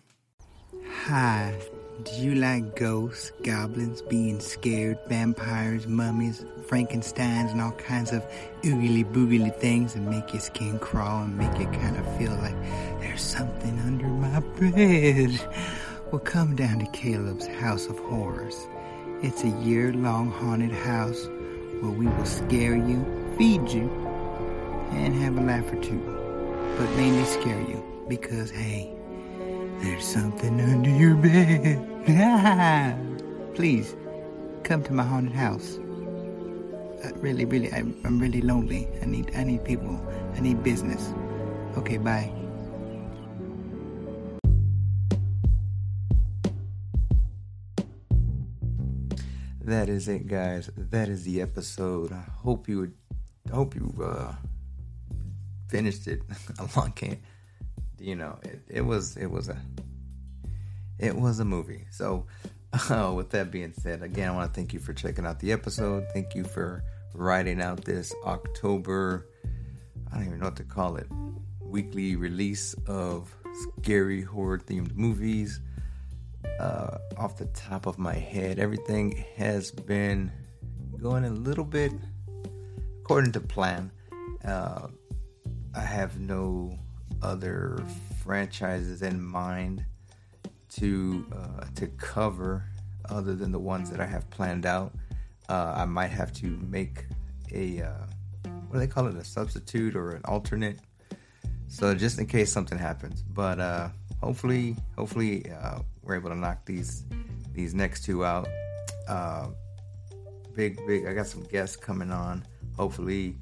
Hi. 1.07 1.55
Do 2.03 2.13
you 2.21 2.35
like 2.35 2.75
ghosts, 2.75 3.31
goblins, 3.45 4.03
being 4.03 4.41
scared, 4.41 4.99
vampires, 5.07 5.87
mummies, 5.87 6.45
Frankensteins, 6.67 7.53
and 7.53 7.61
all 7.61 7.73
kinds 7.73 8.11
of 8.11 8.27
oogly 8.63 9.05
boogly 9.05 9.55
things 9.55 9.95
that 9.95 10.01
make 10.01 10.33
your 10.33 10.41
skin 10.41 10.81
crawl 10.81 11.23
and 11.23 11.39
make 11.39 11.57
you 11.57 11.67
kind 11.67 11.97
of 11.97 12.19
feel 12.19 12.33
like 12.33 12.57
there's 13.01 13.23
something 13.23 13.79
under 13.81 14.09
my 14.09 14.41
bed? 14.59 15.41
Well, 16.11 16.21
come 16.21 16.57
down 16.57 16.81
to 16.81 16.87
Caleb's 16.87 17.47
House 17.47 17.87
of 17.87 17.99
Horrors. 17.99 18.67
It's 19.25 19.43
a 19.43 19.49
year 19.49 19.93
long 19.95 20.31
haunted 20.31 20.73
house 20.73 21.29
where 21.81 21.91
we 21.91 22.07
will 22.07 22.27
scare 22.27 22.77
you, 22.77 23.05
feed 23.39 23.71
you, 23.71 23.89
and 24.93 25.15
have 25.15 25.39
a 25.39 25.41
laugh 25.41 25.73
or 25.73 25.81
two 25.83 26.15
but 26.77 26.91
mainly 26.97 27.25
scare 27.25 27.61
you 27.61 27.83
because, 28.09 28.51
hey, 28.51 28.93
there's 29.81 30.05
something 30.05 30.61
under 30.61 30.91
your 30.91 31.15
bed. 31.15 31.79
Please, 33.55 33.95
come 34.63 34.83
to 34.83 34.93
my 34.93 35.05
haunted 35.05 35.35
house. 35.35 35.79
uh, 37.05 37.13
really, 37.17 37.45
really, 37.45 37.73
I'm, 37.73 37.97
I'm 38.05 38.19
really 38.19 38.41
lonely. 38.43 38.89
I 39.03 39.07
need, 39.07 39.31
I 39.37 39.45
need 39.45 39.65
people. 39.65 40.01
I 40.37 40.41
need 40.41 40.63
business. 40.63 41.15
Okay, 41.77 41.97
bye. 41.97 42.31
That 49.65 49.89
is 49.89 50.09
it, 50.09 50.27
guys. 50.29 50.69
That 50.77 51.09
is 51.09 51.25
the 51.25 51.41
episode. 51.41 52.13
I 52.13 52.23
hope 52.43 52.69
you 52.69 52.81
would. 52.81 52.95
Hope 53.51 53.75
you 53.75 53.95
uh, 54.03 54.35
finished 55.69 56.07
it. 56.07 56.21
long 56.77 56.93
can't. 56.93 57.19
You 57.99 58.17
know, 58.17 58.39
it, 58.43 58.61
it 58.69 58.81
was 58.83 59.17
it 59.17 59.27
was 59.27 59.49
a 59.49 59.57
it 60.99 61.17
was 61.17 61.41
a 61.41 61.47
movie. 61.47 61.87
So, 61.91 62.27
uh, 62.91 63.15
with 63.17 63.31
that 63.31 63.51
being 63.51 63.73
said, 63.73 64.03
again, 64.03 64.29
I 64.29 64.35
want 64.35 64.53
to 64.53 64.55
thank 64.55 64.75
you 64.75 64.81
for 64.81 64.93
checking 64.93 65.25
out 65.25 65.41
the 65.41 65.53
episode. 65.53 66.09
Thank 66.13 66.35
you 66.35 66.45
for 66.45 66.85
writing 67.15 67.63
out 67.63 67.87
this 67.87 68.15
October. 68.27 69.31
I 70.13 70.17
don't 70.17 70.27
even 70.27 70.41
know 70.41 70.47
what 70.47 70.57
to 70.57 70.65
call 70.65 70.97
it. 70.97 71.07
Weekly 71.61 72.17
release 72.17 72.75
of 72.87 73.35
scary 73.81 74.21
horror 74.21 74.59
themed 74.59 74.95
movies 74.95 75.59
uh, 76.59 76.99
off 77.17 77.37
the 77.37 77.47
top 77.47 77.87
of 77.87 77.99
my 77.99 78.15
head, 78.15 78.59
everything 78.59 79.25
has 79.37 79.71
been 79.71 80.31
going 81.01 81.25
a 81.25 81.31
little 81.31 81.65
bit 81.65 81.93
according 83.01 83.33
to 83.33 83.41
plan. 83.41 83.91
Uh, 84.45 84.89
I 85.75 85.81
have 85.81 86.19
no 86.19 86.79
other 87.23 87.83
franchises 88.23 89.03
in 89.03 89.23
mind 89.23 89.85
to 90.77 91.27
uh, 91.33 91.65
to 91.77 91.87
cover 91.89 92.65
other 93.11 93.35
than 93.35 93.53
the 93.53 93.59
ones 93.59 93.91
that 93.91 94.01
I 94.01 94.07
have 94.07 94.29
planned 94.31 94.67
out. 94.67 94.93
Uh, 95.49 95.75
I 95.77 95.85
might 95.85 96.11
have 96.11 96.33
to 96.35 96.47
make 96.47 97.05
a 97.53 97.83
uh, 97.83 98.07
what 98.69 98.75
do 98.75 98.79
they 98.79 98.87
call 98.87 99.07
it? 99.07 99.17
A 99.17 99.25
substitute 99.25 99.95
or 99.95 100.13
an 100.13 100.23
alternate. 100.25 100.79
So 101.69 101.95
just 101.95 102.19
in 102.19 102.27
case 102.27 102.53
something 102.53 102.79
happens, 102.79 103.23
but 103.23 103.59
uh, 103.59 103.89
hopefully, 104.21 104.77
hopefully 104.97 105.51
uh, 105.51 105.81
we're 106.05 106.17
able 106.17 106.31
to 106.31 106.37
knock 106.37 106.65
these 106.65 107.05
these 107.53 107.75
next 107.75 108.05
two 108.05 108.25
out. 108.25 108.49
Uh, 109.09 109.49
big, 110.55 110.79
big. 110.87 111.07
I 111.07 111.15
got 111.15 111.27
some 111.27 111.43
guests 111.45 111.77
coming 111.77 112.11
on. 112.11 112.45
Hopefully, 112.77 113.37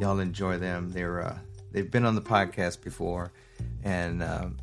y'all 0.00 0.20
enjoy 0.20 0.58
them. 0.58 0.90
They're 0.90 1.22
uh, 1.22 1.38
they've 1.72 1.90
been 1.90 2.04
on 2.04 2.14
the 2.14 2.22
podcast 2.22 2.82
before, 2.82 3.32
and 3.84 4.22
um, 4.22 4.58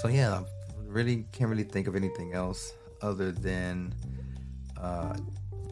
so 0.00 0.08
yeah, 0.08 0.40
I 0.40 0.44
really 0.86 1.26
can't 1.32 1.50
really 1.50 1.64
think 1.64 1.86
of 1.86 1.96
anything 1.96 2.32
else 2.32 2.72
other 3.00 3.32
than 3.32 3.94
uh, 4.80 5.16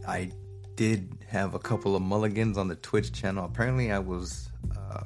I 0.06 0.32
did 0.76 1.18
have 1.28 1.54
a 1.54 1.58
couple 1.58 1.94
of 1.94 2.02
mulligans 2.02 2.56
on 2.56 2.68
the 2.68 2.76
Twitch 2.76 3.12
channel. 3.12 3.44
Apparently, 3.44 3.92
I 3.92 3.98
was 3.98 4.50
uh, 4.76 5.04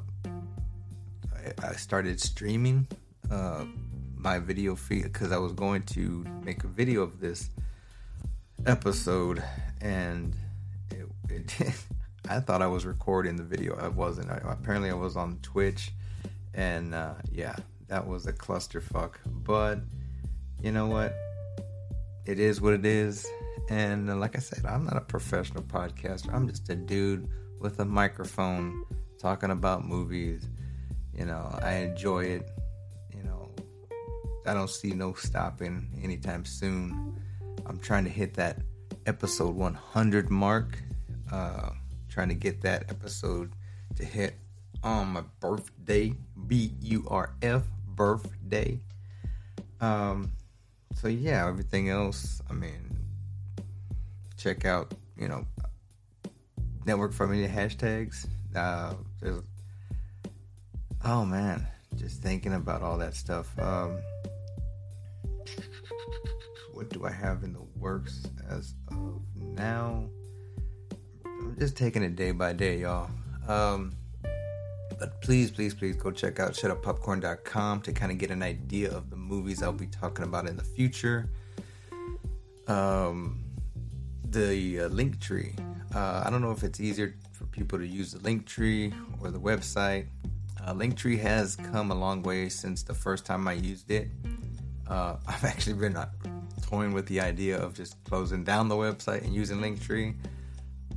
I, 1.35 1.69
I 1.69 1.73
started 1.73 2.21
streaming 2.21 2.87
uh, 3.31 3.65
my 4.25 4.39
video 4.39 4.75
feed 4.75 5.05
because 5.05 5.31
I 5.31 5.37
was 5.37 5.53
going 5.53 5.83
to 5.83 6.25
make 6.43 6.65
a 6.65 6.67
video 6.67 7.03
of 7.03 7.21
this 7.21 7.51
episode, 8.67 9.45
and 9.83 10.35
it, 10.91 11.07
it 11.29 11.75
I 12.29 12.41
thought 12.41 12.63
I 12.63 12.67
was 12.67 12.87
recording 12.87 13.37
the 13.37 13.43
video. 13.43 13.77
I 13.77 13.89
wasn't. 13.89 14.31
I, 14.31 14.41
apparently, 14.43 14.91
I 14.91 14.95
was 14.95 15.15
on 15.15 15.39
Twitch, 15.43 15.93
and 16.55 16.95
uh, 16.95 17.15
yeah, 17.31 17.55
that 17.89 18.07
was 18.07 18.27
a 18.27 18.33
clusterfuck. 18.33 19.17
But 19.27 19.81
you 20.63 20.73
know 20.73 20.87
what? 20.87 21.15
It 22.25 22.41
is 22.41 22.63
what 22.63 22.73
it 22.73 22.87
is. 22.87 23.27
And 23.69 24.09
uh, 24.09 24.17
like 24.17 24.37
I 24.37 24.41
said, 24.41 24.65
I'm 24.65 24.85
not 24.85 24.97
a 24.97 25.03
professional 25.03 25.63
podcaster. 25.63 26.33
I'm 26.33 26.49
just 26.49 26.71
a 26.71 26.75
dude 26.75 27.29
with 27.61 27.79
a 27.81 27.85
microphone 27.85 28.85
talking 29.19 29.51
about 29.51 29.85
movies. 29.85 30.49
You 31.15 31.27
know, 31.27 31.59
I 31.63 31.75
enjoy 31.75 32.25
it. 32.25 32.51
I 34.47 34.55
don't 34.55 34.71
see 34.71 34.93
no 34.93 35.15
stopping 35.15 35.89
anytime 36.03 36.45
soon. 36.45 37.21
I'm 37.67 37.79
trying 37.79 38.05
to 38.05 38.11
hit 38.11 38.35
that 38.35 38.59
episode 39.07 39.55
100 39.55 40.31
mark. 40.31 40.79
Uh, 41.33 41.71
trying 42.09 42.29
to 42.29 42.35
get 42.35 42.61
that 42.63 42.85
episode 42.91 43.53
to 43.97 44.05
hit 44.05 44.39
on 44.83 45.09
my 45.09 45.23
birthday, 45.41 46.13
B 46.47 46.73
U 46.81 47.07
R 47.09 47.35
F 47.43 47.63
birthday. 47.89 48.79
Um, 49.81 50.33
so 50.95 51.09
yeah, 51.09 51.47
everything 51.49 51.89
else. 51.89 52.41
I 52.49 52.53
mean, 52.53 52.97
check 54.37 54.65
out 54.65 54.95
you 55.17 55.29
know 55.29 55.47
network 56.87 57.13
family 57.13 57.47
hashtags. 57.49 58.27
Uh, 58.55 58.95
there's 59.21 59.43
oh 61.05 61.25
man, 61.25 61.67
just 61.97 62.23
thinking 62.23 62.55
about 62.55 62.83
all 62.83 62.99
that 62.99 63.15
stuff. 63.15 63.59
Um, 63.59 63.99
what 66.85 66.93
do 66.93 67.07
I 67.07 67.11
have 67.11 67.45
in 67.45 67.55
the 67.55 67.63
works 67.79 68.27
as 68.51 68.75
of 68.89 69.23
now? 69.39 70.05
I'm 71.25 71.57
just 71.59 71.79
taking 71.79 72.03
it 72.03 72.15
day 72.15 72.31
by 72.31 72.53
day, 72.53 72.81
y'all. 72.81 73.09
Um, 73.49 73.95
but 74.99 75.23
please, 75.23 75.51
please, 75.51 75.73
please 75.73 75.97
go 75.97 76.11
check 76.11 76.41
out 76.41 76.53
shutuppopcorn.com 76.53 77.81
to 77.81 77.93
kind 77.95 78.13
of 78.13 78.19
get 78.19 78.31
an 78.31 78.43
idea 78.43 78.91
of 78.91 79.09
the 79.09 79.17
movies 79.17 79.63
I'll 79.63 79.73
be 79.73 79.87
talking 79.87 80.27
about 80.27 80.47
in 80.47 80.59
the 80.59 80.63
future. 80.63 81.31
Um, 82.69 83.43
the 84.29 84.81
uh, 84.81 84.89
Linktree. 84.91 85.59
Uh, 85.95 86.23
I 86.27 86.29
don't 86.29 86.43
know 86.43 86.51
if 86.51 86.63
it's 86.65 86.81
easier 86.81 87.17
for 87.33 87.47
people 87.47 87.79
to 87.79 87.87
use 87.87 88.13
the 88.13 88.19
Linktree 88.19 88.93
or 89.23 89.31
the 89.31 89.41
website. 89.41 90.09
Uh, 90.63 90.75
Linktree 90.75 91.19
has 91.19 91.57
come 91.57 91.91
a 91.91 91.95
long 91.95 92.23
way 92.23 92.51
since 92.51 92.83
the 92.83 92.95
first 92.95 93.25
time 93.25 93.49
I 93.49 93.55
used 93.55 93.91
it. 93.91 94.09
Uh, 94.87 95.17
I've 95.27 95.45
actually 95.45 95.77
been 95.77 95.97
uh, 95.97 96.11
toying 96.65 96.93
with 96.93 97.07
the 97.07 97.21
idea 97.21 97.59
of 97.59 97.75
just 97.75 98.03
closing 98.05 98.45
down 98.45 98.69
the 98.69 98.75
website 98.75 99.25
and 99.25 99.35
using 99.35 99.59
Linktree. 99.59 100.15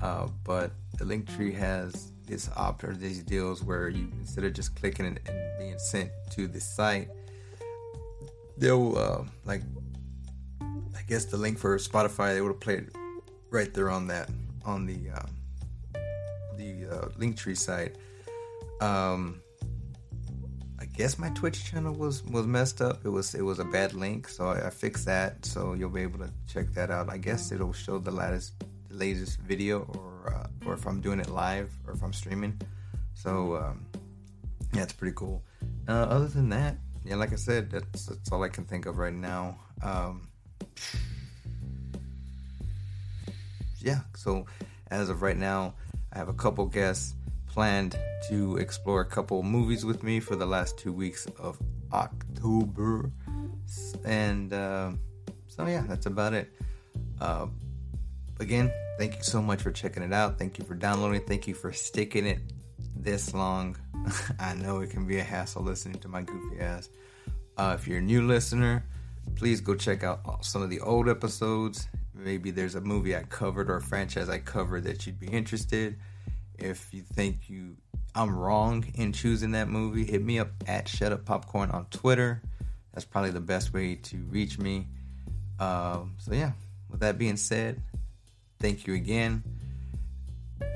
Uh, 0.02 0.28
but 0.44 0.72
the 0.98 1.06
Linktree 1.06 1.54
has 1.56 2.12
this 2.26 2.50
opt 2.56 2.84
or 2.84 2.94
these 2.94 3.24
deals 3.24 3.64
where 3.64 3.90
you 3.90 4.12
instead 4.20 4.44
of 4.44 4.54
just 4.54 4.76
clicking 4.76 5.06
and, 5.06 5.20
and 5.28 5.60
being 5.60 5.80
sent 5.80 6.12
to 6.32 6.48
the 6.48 6.60
site, 6.60 7.10
they'll 8.58 8.98
uh, 8.98 9.24
like 9.46 9.62
I 10.62 11.02
guess 11.08 11.26
the 11.26 11.38
link 11.38 11.58
for 11.58 11.78
Spotify 11.78 12.34
they 12.34 12.42
would 12.42 12.50
have 12.52 12.60
played 12.60 12.90
right 13.50 13.74
there 13.74 13.90
on 13.90 14.08
that 14.08 14.30
on 14.66 14.86
the 14.86 15.10
uh, 15.14 15.26
the 16.58 16.86
uh, 16.92 17.08
Linktree 17.18 17.58
site. 17.58 17.96
Um, 18.82 19.42
guess 20.98 21.20
my 21.20 21.30
Twitch 21.30 21.64
channel 21.64 21.94
was 21.94 22.24
was 22.24 22.48
messed 22.48 22.82
up. 22.82 23.06
It 23.06 23.10
was 23.10 23.36
it 23.36 23.44
was 23.44 23.60
a 23.60 23.66
bad 23.66 23.94
link, 23.94 24.28
so 24.28 24.48
I, 24.48 24.66
I 24.66 24.70
fixed 24.72 25.06
that. 25.06 25.46
So 25.46 25.74
you'll 25.74 25.92
be 25.92 26.02
able 26.02 26.18
to 26.20 26.32
check 26.52 26.74
that 26.74 26.90
out. 26.90 27.08
I 27.08 27.18
guess 27.18 27.52
it'll 27.52 27.72
show 27.72 28.00
the 28.00 28.10
latest 28.10 28.54
the 28.90 28.96
latest 28.96 29.40
video, 29.42 29.82
or 29.96 30.34
uh, 30.34 30.68
or 30.68 30.74
if 30.74 30.88
I'm 30.88 31.00
doing 31.00 31.20
it 31.20 31.30
live, 31.30 31.72
or 31.86 31.94
if 31.94 32.02
I'm 32.02 32.14
streaming. 32.14 32.60
So 33.14 33.58
um, 33.58 33.86
yeah, 34.74 34.84
it's 34.84 34.94
pretty 34.94 35.14
cool. 35.16 35.44
Uh, 35.88 36.08
other 36.16 36.28
than 36.28 36.50
that, 36.50 36.78
yeah, 37.06 37.16
like 37.16 37.32
I 37.32 37.38
said, 37.38 37.70
that's 37.70 38.08
that's 38.08 38.32
all 38.32 38.44
I 38.44 38.50
can 38.50 38.66
think 38.66 38.88
of 38.88 38.98
right 38.98 39.14
now. 39.14 39.60
Um, 39.84 40.28
yeah, 43.78 44.00
so 44.16 44.48
as 44.90 45.10
of 45.10 45.22
right 45.22 45.38
now, 45.38 45.76
I 46.12 46.18
have 46.18 46.28
a 46.28 46.34
couple 46.34 46.66
guests 46.66 47.14
planned 47.58 47.98
to 48.22 48.56
explore 48.58 49.02
a 49.02 49.06
couple 49.06 49.42
movies 49.42 49.84
with 49.84 50.04
me 50.04 50.20
for 50.20 50.36
the 50.36 50.46
last 50.46 50.78
two 50.78 50.94
weeks 50.94 51.26
of 51.40 51.58
October. 51.92 53.10
And 54.06 54.54
uh, 54.54 54.92
so, 55.48 55.66
yeah, 55.66 55.84
that's 55.88 56.06
about 56.06 56.36
it. 56.36 56.54
Uh, 57.20 57.48
again, 58.40 58.72
thank 59.00 59.16
you 59.16 59.24
so 59.24 59.42
much 59.42 59.64
for 59.64 59.72
checking 59.72 60.04
it 60.04 60.14
out. 60.14 60.38
Thank 60.38 60.60
you 60.60 60.66
for 60.66 60.76
downloading. 60.76 61.22
Thank 61.22 61.48
you 61.48 61.56
for 61.56 61.74
sticking 61.74 62.28
it 62.28 62.42
this 62.96 63.34
long. 63.34 63.76
I 64.40 64.54
know 64.54 64.82
it 64.82 64.92
can 64.92 65.08
be 65.08 65.18
a 65.18 65.24
hassle 65.24 65.64
listening 65.64 65.98
to 66.02 66.08
my 66.08 66.22
goofy 66.22 66.60
ass. 66.60 66.90
Uh, 67.58 67.76
if 67.76 67.88
you're 67.88 67.98
a 67.98 68.02
new 68.14 68.28
listener, 68.28 68.86
please 69.34 69.62
go 69.62 69.74
check 69.74 70.04
out 70.04 70.46
some 70.46 70.62
of 70.62 70.70
the 70.70 70.80
old 70.82 71.10
episodes. 71.10 71.88
Maybe 72.14 72.52
there's 72.52 72.76
a 72.76 72.82
movie 72.82 73.16
I 73.16 73.24
covered 73.24 73.68
or 73.68 73.78
a 73.78 73.82
franchise 73.82 74.30
I 74.30 74.38
covered 74.38 74.84
that 74.84 75.08
you'd 75.08 75.20
be 75.20 75.26
interested 75.26 75.98
if 76.58 76.94
you 76.94 77.02
think 77.02 77.50
you 77.50 77.78
I'm 78.16 78.36
wrong 78.36 78.84
in 78.96 79.14
choosing 79.14 79.52
that 79.52 79.68
movie, 79.68 80.04
hit 80.04 80.24
me 80.24 80.40
up 80.40 80.50
at 80.66 80.88
Shut 80.88 81.12
Up 81.12 81.24
Popcorn 81.24 81.70
on 81.70 81.86
Twitter. 81.92 82.42
That's 82.92 83.06
probably 83.06 83.30
the 83.30 83.40
best 83.40 83.74
way 83.74 83.94
to 83.96 84.18
reach 84.30 84.58
me. 84.58 84.88
Um, 85.60 86.16
so 86.18 86.34
yeah, 86.34 86.54
with 86.90 87.00
that 87.02 87.20
being 87.20 87.38
said, 87.38 87.80
thank 88.60 88.88
you 88.88 88.96
again. 88.96 89.44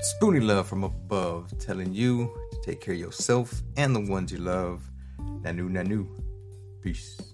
Spoony 0.00 0.38
love 0.38 0.68
from 0.68 0.84
above, 0.84 1.56
telling 1.58 1.92
you 1.92 2.32
to 2.52 2.60
take 2.62 2.80
care 2.80 2.94
of 2.94 3.00
yourself 3.00 3.62
and 3.76 3.94
the 3.94 4.00
ones 4.00 4.30
you 4.30 4.38
love. 4.38 4.88
Nanu 5.18 5.68
nanu. 5.68 6.06
Peace. 6.80 7.31